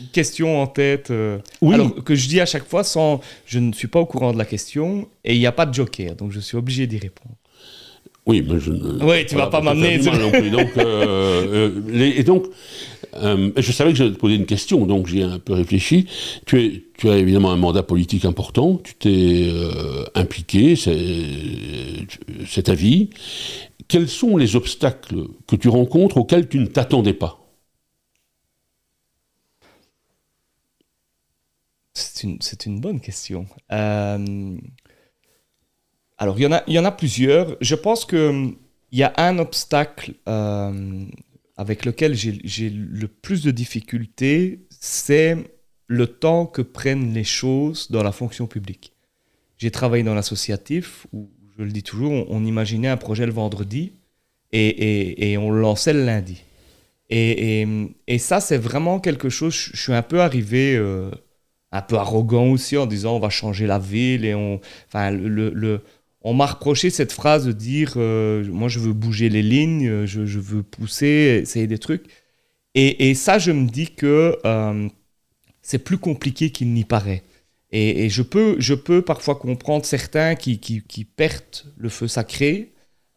[0.00, 1.74] une question en tête euh, Oui.
[1.74, 4.38] Alors, que je dis à chaque fois sans, je ne suis pas au courant de
[4.38, 7.36] la question et il n'y a pas de joker, donc je suis obligé d'y répondre.
[8.28, 9.02] Oui, mais je ne.
[9.02, 10.50] Oui, tu vas pas m'amener, tu-.
[10.50, 12.44] Donc, euh, euh, les- et donc,
[13.14, 16.06] euh, je savais que j'allais te poser une question, donc j'ai un peu réfléchi.
[16.44, 20.94] Tu, es, tu as évidemment un mandat politique important, tu t'es euh, impliqué, c'est
[22.46, 23.08] c'est ta vie.
[23.88, 27.40] quels sont les obstacles que tu rencontres auxquels tu ne t'attendais pas?
[31.94, 33.46] C'est une, bonne question.
[36.18, 37.56] Alors, il y, en a, plusieurs.
[37.60, 38.56] Je pense qu'il
[38.90, 41.04] y a un obstacle euh,
[41.56, 45.36] avec lequel j'ai le plus de difficultés, c'est
[45.86, 48.92] le temps que prennent les choses dans la fonction publique.
[49.58, 53.92] J'ai travaillé dans l'associatif où, je le dis toujours, on, imaginait un projet le vendredi
[54.52, 56.42] et, on le lançait le lundi.
[57.10, 61.10] Et, ça, c'est vraiment quelque chose, je, suis un peu arrivé euh,
[61.70, 64.60] un peu arrogant aussi en disant on va changer la ville et on...
[66.28, 70.38] on m'a reproché cette phrase de dire euh, moi je veux bouger les lignes, je,
[70.38, 72.04] veux pousser, essayer des trucs.
[72.74, 74.88] Et, ça, je me dis que euh,
[75.62, 77.22] c'est plus compliqué qu'il n'y paraît.
[77.72, 82.72] Et, je, peux, je peux parfois comprendre certains qui, qui, perdent le feu sacré.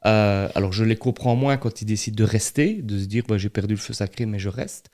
[0.06, 3.38] Euh, alors je les comprends moins quand ils décident de rester, de se dire bah,
[3.38, 4.90] j'ai perdu le feu sacré mais je reste.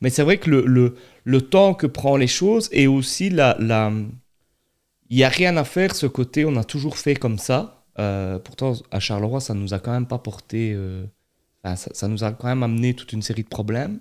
[0.00, 0.94] Mais c'est vrai que le, le,
[1.24, 3.56] le, temps que prend les choses et aussi la...
[3.58, 3.92] la...
[5.12, 7.84] Il n'y a rien à faire ce côté, on a toujours fait comme ça.
[7.98, 10.72] Euh, pourtant, à Charleroi, ça nous a quand même pas porté...
[10.74, 11.04] Euh,
[11.76, 13.98] ça, nous a quand même amené toute une série de problèmes.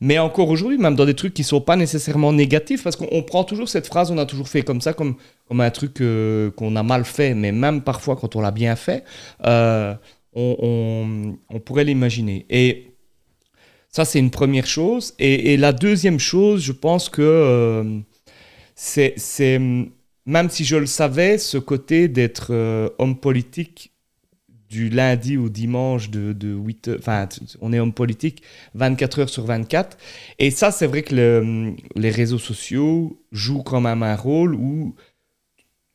[0.00, 3.44] Mais encore aujourd'hui, même dans des trucs qui sont pas nécessairement négatifs, parce qu'on prend
[3.44, 5.16] toujours cette phrase, on a toujours fait comme ça, comme,
[5.48, 8.74] comme un truc euh, qu'on a mal fait, mais même parfois quand on l'a bien
[8.74, 9.04] fait,
[9.44, 9.98] on,
[10.34, 12.46] on, pourrait l'imaginer.
[12.48, 12.94] Et
[13.90, 15.12] ça, c'est une première chose.
[15.18, 18.00] Et, et, la deuxième chose, je pense que
[18.74, 19.14] c'est,
[20.28, 22.52] même si je le savais, ce côté d'être
[22.98, 23.92] homme politique
[24.68, 27.28] du lundi au dimanche de, de 8 heures, enfin,
[27.60, 28.42] on est homme politique
[28.74, 29.96] 24 heures sur 24.
[30.38, 34.94] Et ça, c'est vrai que les réseaux sociaux jouent quand même un rôle où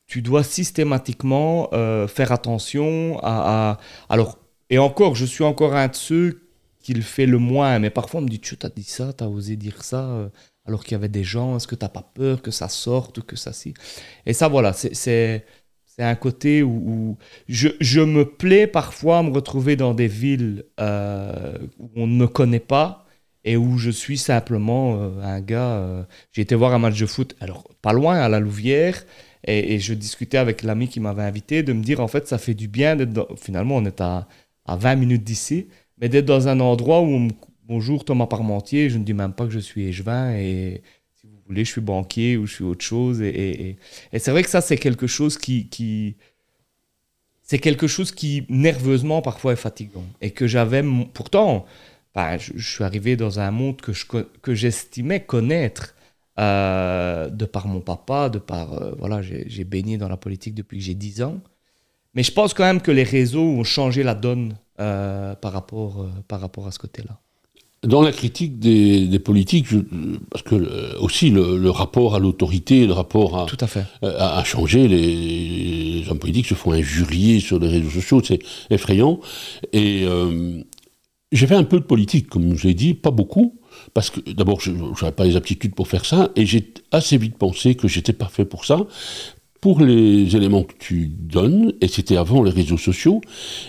[0.07, 3.79] tu dois systématiquement euh, faire attention à,
[4.09, 6.49] Alors, et encore, je suis encore un de ceux
[6.81, 9.23] qui le fait le moins, mais parfois on me dit, tu as dit ça, tu
[9.23, 10.29] as osé dire ça, euh,
[10.65, 13.21] alors qu'il y avait des gens, est-ce que tu n'as pas peur que ça sorte,
[13.21, 13.73] que ça si?
[14.25, 15.43] Et ça, voilà, c'est
[15.99, 21.57] un côté où, je, je, me plais parfois à me retrouver dans des villes euh,
[21.79, 23.05] où on ne me connaît pas
[23.43, 25.71] et où je suis simplement euh, un gars.
[25.73, 29.05] Euh, j'ai été voir un match de foot, alors pas loin, à la Louvière,
[29.45, 32.53] et, je discutais avec l'ami qui m'avait invité de me dire en fait, ça fait
[32.53, 33.27] du bien d'être.
[33.37, 34.27] Finalement, on est à,
[34.65, 35.67] à 20 minutes d'ici,
[35.99, 37.27] mais d'être dans un endroit où
[37.67, 40.81] bonjour Thomas Parmentier, je ne dis même pas que je suis échevin et
[41.47, 43.21] voulez, je suis banquier ou je suis autre chose.
[43.21, 43.77] Et,
[44.17, 46.15] c'est vrai que ça, c'est quelque chose qui, qui
[47.41, 50.83] c'est quelque chose qui nerveusement parfois est fatigant et que j'avais
[51.13, 51.65] pourtant.
[52.15, 55.95] Ben, je, suis arrivé dans un monde que j'estimais connaître
[56.39, 60.77] euh, de par mon papa, de par euh, voilà, j'ai, baigné dans la politique depuis
[60.77, 61.39] que j'ai 10 ans.
[62.13, 66.07] Mais je pense quand même que les réseaux ont changé la donne euh, par, rapport,
[66.27, 67.19] par rapport à ce côté-là.
[67.83, 69.67] Dans la critique des, politiques,
[70.29, 73.85] parce que euh, aussi le, rapport à l'autorité, le rapport à, Tout à, fait.
[74.01, 79.19] a, changé, les, hommes politiques se font injurier sur les réseaux sociaux, c'est effrayant.
[79.73, 80.61] Et euh,
[81.33, 83.59] j'ai fait un peu de politique, comme je l'ai dit, pas beaucoup,
[83.93, 87.37] parce que d'abord, je n'avais pas les aptitudes pour faire ça, et j'ai assez vite
[87.37, 88.85] pensé que j'étais parfait pour ça,
[89.63, 93.21] pour les éléments que tu donnes, et c'était avant les réseaux sociaux,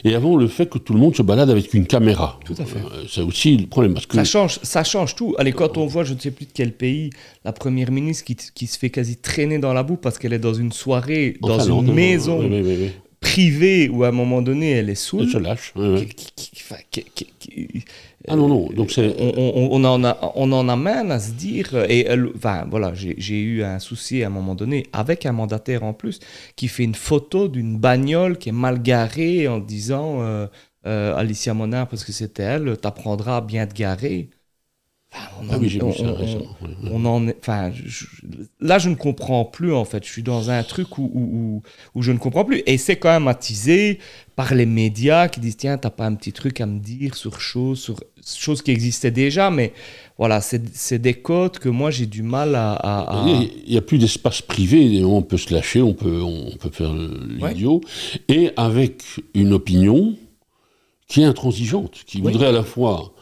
[0.02, 2.40] et avant le fait que tout le monde se balade avec une caméra.
[2.44, 2.80] Tout à fait.
[2.80, 3.94] Euh, c'est aussi le problème.
[3.94, 4.16] Parce que...
[4.16, 5.36] ça, change, ça change tout.
[5.38, 7.10] Allez, quand on voit, je ne sais plus de quel pays,
[7.44, 10.40] la première ministre qui, qui se fait quasi traîner dans la boue parce qu'elle est
[10.40, 12.42] dans une soirée, dans une maison
[13.20, 15.22] privée, où à un moment donné, elle est saoule.
[15.22, 15.74] Elle se lâche.
[16.90, 17.84] Qui,
[18.28, 19.14] ah non, non, donc c'est...
[19.18, 23.62] On, on, en a, on en amène à se dire, et enfin voilà, j'ai eu
[23.62, 26.20] un souci à un moment donné avec un mandataire en plus
[26.56, 30.46] qui fait une photo d'une bagnole qui est mal garée en disant euh,
[30.86, 34.30] euh, Alicia Monard, parce que c'était elle, t'apprendras à bien te garer.
[38.60, 40.04] Là, je ne comprends plus en fait.
[40.04, 41.62] Je suis dans un truc où, où,
[41.94, 42.62] où je ne comprends plus.
[42.66, 43.98] Et c'est quand même attisé
[44.36, 47.40] par les médias qui disent tiens, t'as pas un petit truc à me dire sur
[47.40, 49.72] choses, sur choses qui existaient déjà, mais
[50.18, 53.24] voilà, c'est des codes que moi j'ai du mal à.
[53.26, 56.92] Il n'y a plus d'espace privé, on peut se lâcher, on peut, on peut faire
[56.92, 57.80] l'idiot,
[58.28, 59.02] et avec
[59.34, 60.16] une opinion
[61.06, 63.13] qui est intransigeante, qui voudrait à la fois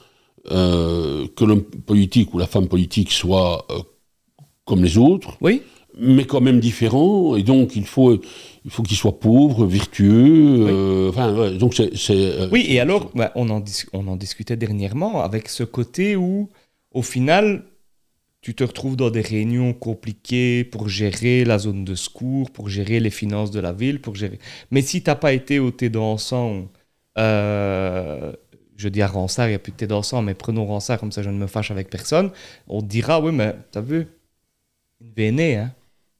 [0.50, 3.78] euh, que l'homme politique ou la femme politique soit euh,
[4.64, 5.36] comme les autres.
[5.40, 5.62] Oui
[5.98, 8.18] mais quand même différent, et donc il faut,
[8.64, 10.66] il faut qu'il soit pauvre, vertueux.
[10.66, 12.50] Euh, enfin, donc c'est.
[12.50, 13.62] Oui, et alors, bah, on, en
[13.92, 16.48] on en discutait dernièrement avec ce côté où,
[16.92, 17.64] au final,
[18.40, 22.98] tu te retrouves dans des réunions compliquées pour gérer la zone de secours, pour gérer
[22.98, 24.38] les finances de la ville, pour gérer.
[24.70, 26.68] Mais si tu n'as pas été au thé dansant
[27.18, 28.32] euh,
[28.76, 31.12] je dis à Ransard, il n'y a plus de thé dansant, mais prenons Ransard, comme
[31.12, 32.30] ça je ne me fâche avec personne,
[32.68, 34.06] on te dira, oui, mais t'as vu,
[35.00, 35.72] une vénée, hein.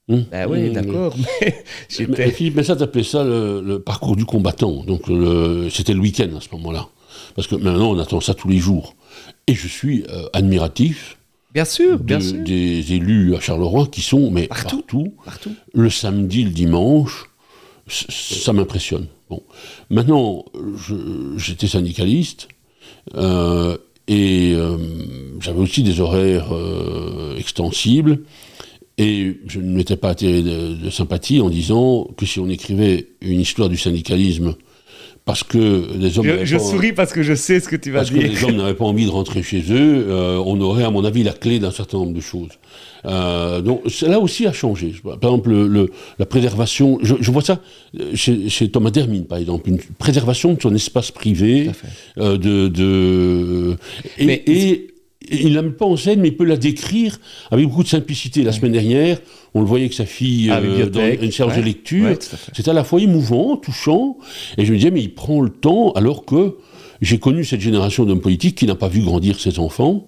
[0.09, 0.25] Hum.
[0.31, 2.31] Ben oui, Hum, d'accord, mais Mais, j'étais...
[2.31, 4.83] Philippe Messat appelait ça le, le parcours du combattant.
[4.83, 5.03] Donc
[5.71, 6.87] c'était le week-end à ce moment-là.
[7.35, 8.95] Parce que maintenant, on attend ça tous les jours.
[9.47, 11.17] Et je suis euh, admiratif
[11.53, 14.77] Bien sûr, bien de- sûr, des élus à Charleroi qui sont mais Partout.
[14.77, 15.51] partout, partout.
[15.73, 17.25] le samedi, le dimanche.
[17.87, 19.07] Ça m'impressionne.
[19.29, 19.41] Bon.
[19.89, 20.45] Maintenant,
[21.37, 22.47] j'étais syndicaliste
[23.15, 23.77] euh,
[24.07, 24.77] et euh,
[25.39, 28.19] j'avais aussi des horaires euh, extensibles.
[28.97, 33.07] Et je ne m'étais pas attiré de, de sympathie en disant que si on écrivait
[33.21, 34.55] une histoire du syndicalisme
[35.25, 37.75] parce que les hommes Je, n'avaient je pas- souris parce que je sais ce que
[37.75, 40.59] tu vas parce que les hommes n'avaient pas envie de rentrer chez eux, euh, on
[40.61, 42.51] aurait, à mon avis, la clé d'un certain nombre de choses.
[43.05, 44.93] Euh, donc, cela aussi a changé.
[45.03, 47.59] Par exemple, le- le- la préservation, je, je vois ça
[48.13, 51.69] chez, chez Thomas Dermine, par exemple, une préservation de son espace privé,
[52.17, 53.75] euh, de, de
[54.17, 54.87] et, Mais- et-
[55.31, 57.17] il ne la met pas en scène, mais il peut la décrire
[57.49, 58.43] avec beaucoup de simplicité.
[58.43, 59.19] La semaine dernière,
[59.53, 61.59] on le voyait avec sa fille euh, dans une séance ouais.
[61.59, 62.03] de lecture.
[62.09, 62.19] Ouais.
[62.53, 64.17] C'était à la fois émouvant, touchant,
[64.57, 66.57] et je me disais, mais il prend le temps, alors que
[67.01, 70.07] j'ai connu cette génération d'hommes politiques qui n'a pas vu grandir ses enfants,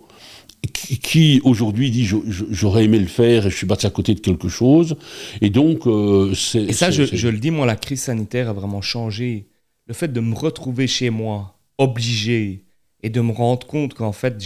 [0.68, 4.20] qui, qui, aujourd'hui dit j'aurais aimé le faire et je suis passé à côté de
[4.20, 4.96] quelque chose,
[5.42, 6.64] et donc euh, c'est.
[6.64, 9.48] Et ça, je, le dis, moi, la crise sanitaire a vraiment changé.
[9.88, 12.64] Le fait de me retrouver chez moi, obligé,
[13.04, 14.42] et de me rendre compte qu'en fait,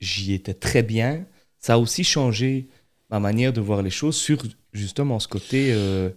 [0.00, 1.24] j'y- étais très bien,
[1.58, 2.68] ça a aussi changé
[3.10, 4.38] ma manière de voir les choses sur
[4.72, 5.70] justement ce côté.
[5.72, 6.10] euh,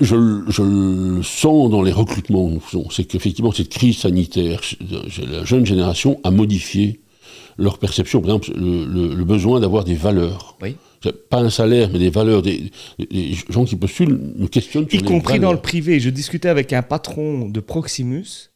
[0.00, 3.98] je, le- je le sens dans les recrutements que nous faisons, c'est qu'effectivement cette crise
[3.98, 4.60] sanitaire,
[5.30, 7.00] la jeune génération a modifié
[7.58, 8.20] leur perception.
[8.20, 10.56] Par exemple, le, le- le besoin d'avoir des valeurs.
[10.62, 10.76] Oui.
[11.30, 12.42] Pas un salaire, mais des valeurs.
[12.42, 15.98] Des, des gens qui postulent me questionnent y compris dans le privé.
[16.00, 18.50] Je discutais avec un patron de Proximus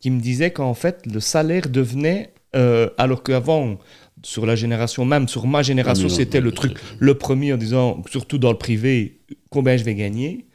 [0.00, 3.78] qui me disait qu'en fait, le salaire devenait, euh, alors qu'avant,
[4.22, 8.00] sur la génération, même sur ma génération, Ah, c'était le truc, le premier en disant,
[8.08, 9.18] surtout dans le privé,
[9.50, 10.46] combien je vais gagner.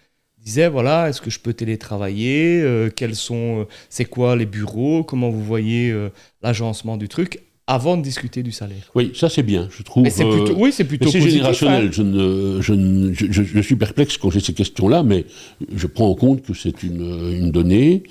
[0.42, 5.04] Disait, voilà, est-ce que je peux télétravailler euh, Quels sont, euh, c'est quoi les bureaux
[5.04, 6.10] Comment vous voyez euh,
[6.42, 8.92] l'agencement du truc Avant de discuter du salaire.
[8.94, 10.04] Oui, ça c'est bien, je trouve.
[10.04, 11.86] Mais c'est euh, plutôt, oui, c'est mais plutôt c'est générationnel.
[11.88, 11.90] hein.
[11.94, 15.26] Je, ne, je, ne- je- suis perplexe quand j'ai ces questions-là, mais
[15.74, 17.02] je prends en compte que c'est une,
[17.32, 18.04] une donnée,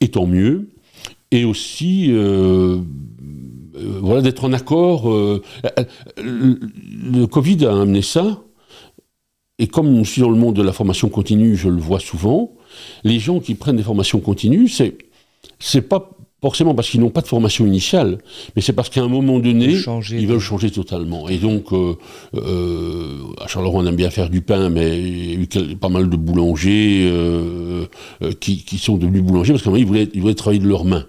[0.00, 0.70] et tant mieux.
[1.32, 2.78] Et aussi, euh,
[3.76, 5.10] euh, voilà, d'être en accord.
[5.12, 5.42] euh,
[6.16, 6.58] le,
[7.12, 8.42] le Covid a amené ça,
[9.58, 12.52] et comme je suis dans le monde de la formation continue, je le vois souvent,
[13.04, 14.96] les gens qui prennent des formations continues, c'est
[15.60, 16.10] c'est pas
[16.44, 18.18] forcément parce qu'ils n'ont pas de formation initiale,
[18.54, 21.26] mais c'est parce qu'à un moment donné, Changer ils veulent changer totalement.
[21.30, 21.94] Et donc, euh,
[22.34, 25.88] euh, à Charleroi, on aime bien faire du pain, mais il y a eu pas
[25.88, 27.86] mal de boulangers euh,
[28.40, 30.68] qui, qui sont devenus boulangers parce qu'à un moment, ils voulaient, ils voulaient travailler de
[30.68, 31.06] leurs mains.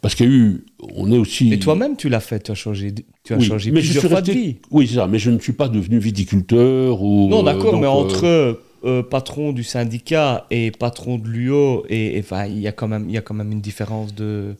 [0.00, 0.64] Parce qu'il y a eu,
[0.94, 1.52] on est aussi...
[1.52, 3.86] Et toi-même, tu l'as fait, tu as changé, de- tu as Oui, changé mais je
[3.86, 4.58] plusieurs fois de vie.
[4.70, 7.28] Oui, c'est ça, mais je ne suis pas devenu viticulteur ou...
[7.28, 12.68] Non, d'accord, mais entre euh, patron du syndicat et patron de l'UO, et, il y
[12.68, 14.54] a quand même, il y a quand même une différence de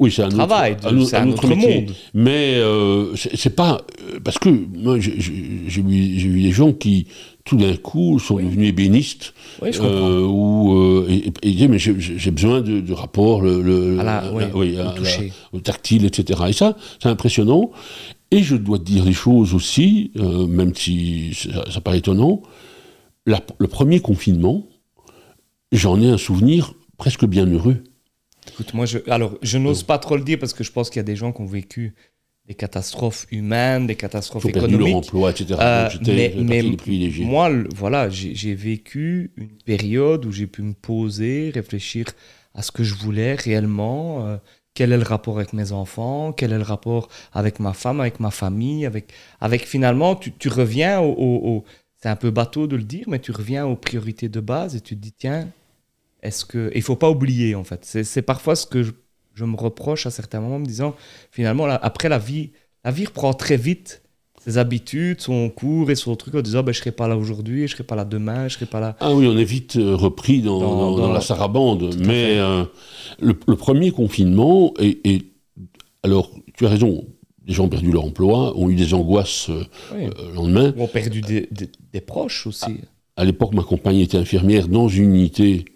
[0.00, 1.92] oui, c'est un travail, un autre- c'est un un autre monde.
[2.14, 3.80] Mais euh, c'est pas
[4.24, 7.06] parce que moi j'ai- vu, des gens qui
[7.44, 9.94] tout d'un coup sont devenus ébénistes Oui, je comprends.
[9.94, 11.06] euh, ou euh,
[11.42, 14.76] et, disaient, mais j'ai- besoin de, de rapports le, le- À la- la- oui, oui,
[14.76, 15.32] au à la- toucher.
[15.52, 16.40] au tactile, etc.
[16.48, 17.70] Et ça, c'est impressionnant.
[18.30, 22.42] Et je dois te dire des choses aussi, euh, même si ça, ça paraît étonnant.
[23.26, 24.66] La- le premier confinement,
[25.70, 27.82] j'en ai un souvenir presque bien heureux.
[28.48, 30.98] Écoute, moi, je, alors, je n'ose pas trop le dire parce que je pense qu'il
[30.98, 31.94] y a des gens qui ont vécu
[32.46, 35.06] des catastrophes humaines, des catastrophes Ils ont perdu leur économiques.
[35.06, 35.54] emploi, etc.
[35.60, 36.34] Euh, mais
[37.24, 42.06] moi, le- voilà, j'ai j'ai vécu une période où j'ai pu me poser, réfléchir
[42.54, 44.36] à ce que je voulais réellement, euh,
[44.74, 48.18] quel est le rapport avec mes enfants, quel est le rapport avec ma femme, avec
[48.18, 51.64] ma famille, avec, avec finalement, tu, tu reviens au, au- au-
[52.02, 54.80] c'est un peu bateau de le dire, mais tu reviens aux priorités de base et
[54.80, 55.48] tu te dis, tiens,
[56.22, 57.80] est-ce que, il faut pas oublier en fait.
[58.04, 58.92] C'est parfois ce que je,
[59.34, 60.94] je me reproche à certains moments, en me disant,
[61.30, 62.50] finalement, là, après la vie,
[62.84, 64.02] la vie reprend très vite
[64.44, 67.68] ses habitudes, son cours et son truc en disant ben, je serai pas là aujourd'hui,
[67.68, 68.96] je serai pas là demain, je serai pas là.
[68.98, 71.94] Ah oui, on est vite euh, repris dans, Dans- dans- dans- dans la sarabande.
[72.04, 72.64] Mais euh,
[73.20, 75.22] le, le premier confinement, et,
[76.02, 77.06] alors tu as raison,
[77.46, 79.62] les gens ont perdu leur emploi, ont eu des angoisses euh,
[79.94, 80.06] Oui.
[80.06, 80.74] euh, le lendemain.
[80.76, 82.80] Ou ont perdu des, des- des proches aussi.
[83.16, 85.66] À l'époque, ma compagne était infirmière dans une unité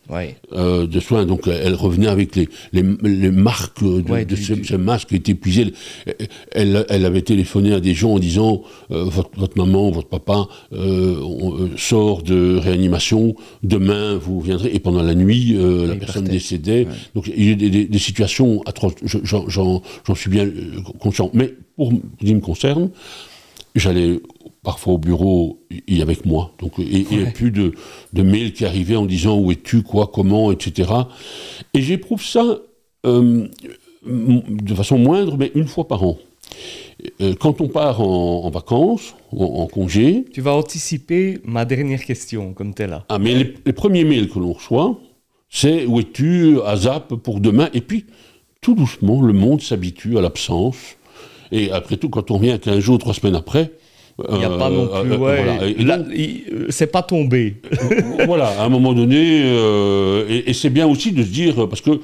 [0.52, 5.32] euh, de soins, donc elle revenait avec les, les, marques de, ce, masque qui était
[5.32, 5.74] épuisé.
[6.52, 11.68] Elle, elle, avait téléphoné à des gens en disant euh, votre, maman, votre papa euh,
[11.76, 14.70] sort de réanimation, demain vous viendrez.
[14.72, 16.86] Et pendant la nuit, la personne décédait.
[17.14, 20.48] Donc il y a des, des, situations atroces, j'en suis bien
[20.98, 21.30] conscient.
[21.34, 22.88] Mais pour ce qui me concerne,
[23.74, 24.20] j'allais
[24.66, 26.50] parfois au bureau, il est avec moi.
[26.58, 27.72] Donc, il n'y a plus de,
[28.12, 30.90] de, mails qui arrivaient en disant où es-tu, quoi, comment, etc.
[31.72, 32.58] Et j'éprouve ça
[33.06, 33.46] euh,
[34.04, 36.18] de façon moindre, mais une fois par an.
[37.20, 40.24] Euh, quand on part en, vacances, en, en, congé.
[40.32, 43.04] Tu vas anticiper ma dernière question, comme tu es là.
[43.08, 44.98] Ah, mais les, premiers mails que l'on reçoit,
[45.48, 48.06] c'est où es-tu, à Zap pour demain Et puis,
[48.60, 50.96] tout doucement, le monde s'habitue à l'absence.
[51.52, 53.70] Et après tout, quand on revient 15 jours, 3 semaines après,
[54.30, 55.12] il n'y a pas non euh, plus.
[55.12, 56.04] Euh,
[56.50, 57.56] euh, c'est pas tombé.
[58.26, 59.42] voilà, à un moment donné,
[60.28, 62.00] et, c'est bien aussi de se dire, parce que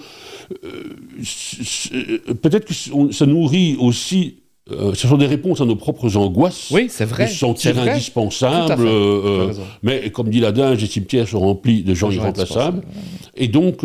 [2.42, 6.70] peut-être que ça nourrit aussi euh, ce sont des réponses à nos propres angoisses.
[6.70, 7.26] Oui, c'est vrai.
[7.26, 8.86] Se sentir indispensable.
[8.86, 9.52] Euh, euh,
[9.82, 12.82] mais comme dit Ladin, les cimetières sont remplis de gens irremplaçables.
[13.34, 13.80] Et donc,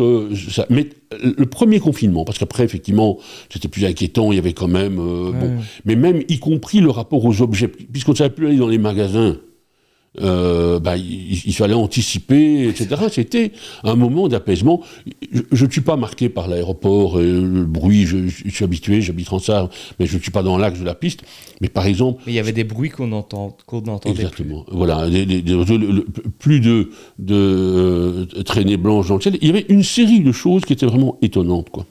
[0.52, 3.18] ça, mais le premier confinement, parce qu'après, effectivement,
[3.52, 4.98] c'était plus inquiétant, il y avait quand même.
[4.98, 8.68] bon, mais même, y compris le rapport aux objets, puisqu'on ne savait plus aller dans
[8.68, 9.38] les magasins.
[10.20, 13.02] Euh, bah, il, fallait anticiper, etc.
[13.12, 13.52] C'était
[13.84, 14.82] un moment d'apaisement.
[15.52, 19.70] Je ne suis pas marqué par l'aéroport, le bruit, je, suis habitué, j'habite en Sarre,
[20.00, 21.22] mais je ne suis pas dans l'axe de la piste.
[21.62, 22.24] Mais par exemple...
[22.26, 24.66] Mais il y avait des bruits qu'on entend, qu'on entendait Exactement.
[24.72, 25.08] Voilà,
[26.40, 26.90] plus de,
[27.20, 29.38] de euh, traînées blanches dans le ciel.
[29.42, 31.70] Il y avait une série de choses qui étaient vraiment étonnantes.
[31.70, 31.86] Quoi.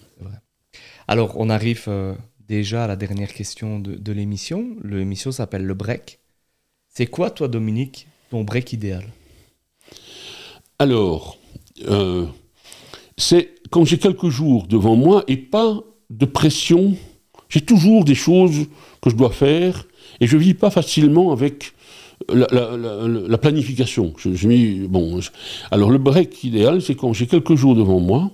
[1.08, 2.14] Alors, on arrive euh,
[2.48, 4.76] déjà à la dernière question de, de l'émission.
[4.82, 6.18] L'émission s'appelle Le Break.
[6.88, 9.04] C'est quoi, toi, Dominique, ton break idéal
[10.78, 11.38] Alors,
[11.88, 12.26] euh,
[13.16, 16.96] c'est quand j'ai quelques jours devant moi et pas de pression.
[17.48, 18.66] J'ai toujours des choses
[19.00, 19.86] que je dois faire
[20.20, 21.72] et je vis pas facilement avec
[22.28, 24.14] la, planification.
[24.88, 25.20] Bon,
[25.70, 28.30] alors le break idéal, c'est quand j'ai quelques jours devant moi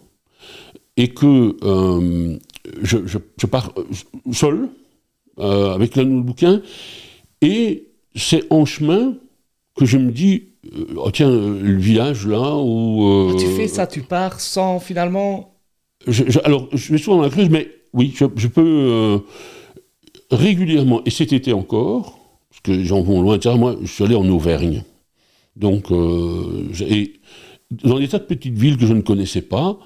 [0.97, 2.39] et que euh,
[2.83, 4.69] je, pars euh, seul
[5.39, 6.63] avec le bouquin
[7.41, 9.15] et c'est en chemin
[9.83, 13.05] que je me dis, euh, oh, tiens, euh, le village là où...
[13.05, 15.57] Euh, ah, tu fais ça, tu pars sans finalement...
[16.45, 19.21] alors, je vais souvent dans la Creuse, mais oui, je, peux
[20.31, 22.19] régulièrement, et cet été encore,
[22.49, 24.83] parce que j'en vais loin, moi, je suis allé en Auvergne.
[25.57, 27.21] Donc, et
[27.85, 29.79] dans des tas de petites villes que je ne connaissais pas,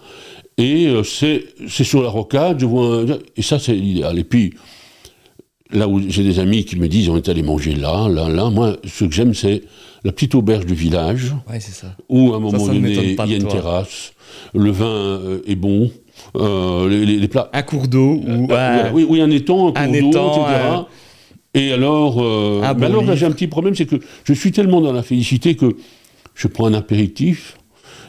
[0.57, 3.05] et c'est sur la rocade, je vois
[3.37, 4.19] et ça c'est l'idéal.
[4.19, 4.55] Et puis,
[5.73, 8.51] là où j'ai des amis qui me disent on est allé manger là, là, là.
[8.51, 9.63] Moi, ce que j'aime, c'est
[10.05, 11.35] la petite auberge du village.
[11.51, 11.89] Ouais, c'est ça.
[12.09, 14.13] Où à un moment donné, il y a une terrasse,
[14.55, 15.91] le vin euh, est bon.
[16.37, 17.51] Euh, les, plats.
[17.53, 20.55] Un cours d'eau ou euh, oui, oui, un étang, un cours d'eau, etc.
[21.55, 22.23] Et alors,
[22.77, 25.57] mais alors là, j'ai un petit problème, c'est que je suis tellement dans la félicité
[25.57, 25.77] que
[26.35, 27.57] je prends un apéritif,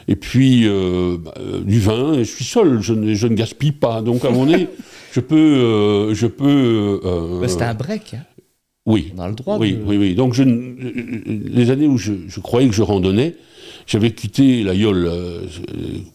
[0.06, 1.34] et puis bah,
[1.64, 4.02] du vin, et je suis seul, je ne, je ne gaspille pas.
[4.02, 4.68] Donc à mon nez,
[5.12, 5.36] je peux.
[5.36, 8.14] Euh, je peux euh, bah, C'était un break.
[8.14, 8.24] Hein.
[8.86, 9.12] Oui.
[9.16, 10.14] On a le droit oui, Oui, oui.
[10.14, 13.34] Donc, je, les années où je, croyais que je randonnais,
[13.86, 15.42] j'avais quitté la Yole euh,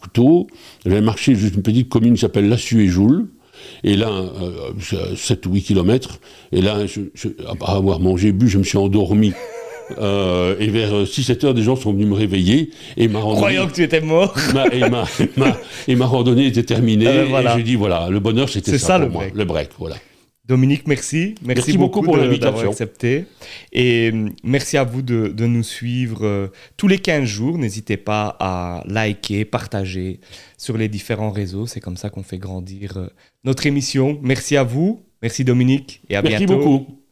[0.00, 0.48] couteau,
[0.84, 3.28] j'avais marché juste une petite commune qui s'appelle La et Joule.
[3.82, 4.10] Et là,
[5.16, 6.18] 7 ou 8 kilomètres,
[6.52, 9.32] et là, je, après avoir mangé, bu, je me suis endormi.
[9.90, 13.40] Et vers 6-7 heures, des gens sont venus me réveiller et ma randonnée.
[13.40, 14.34] Croyant que tu étais mort.
[15.88, 17.06] et, ma, randonnée était terminée.
[17.06, 19.34] Ah ben et j'ai dit voilà, le bonheur c'était ça, pour le moi, break.
[19.34, 19.70] le break.
[19.78, 19.96] Voilà.
[20.46, 21.36] Dominique, merci.
[21.42, 22.70] Merci, beaucoup, pour l'invitation.
[22.70, 23.24] accepté.
[23.72, 27.56] Et euh, merci à vous de, de nous suivre euh, tous les 15 jours.
[27.56, 30.20] N'hésitez pas à liker, partager
[30.58, 31.66] sur les différents réseaux.
[31.66, 33.06] C'est comme ça qu'on fait grandir euh,
[33.44, 34.18] notre émission.
[34.22, 35.02] Merci à vous.
[35.22, 36.38] Merci Dominique et à bientôt.
[36.38, 37.03] Merci beaucoup.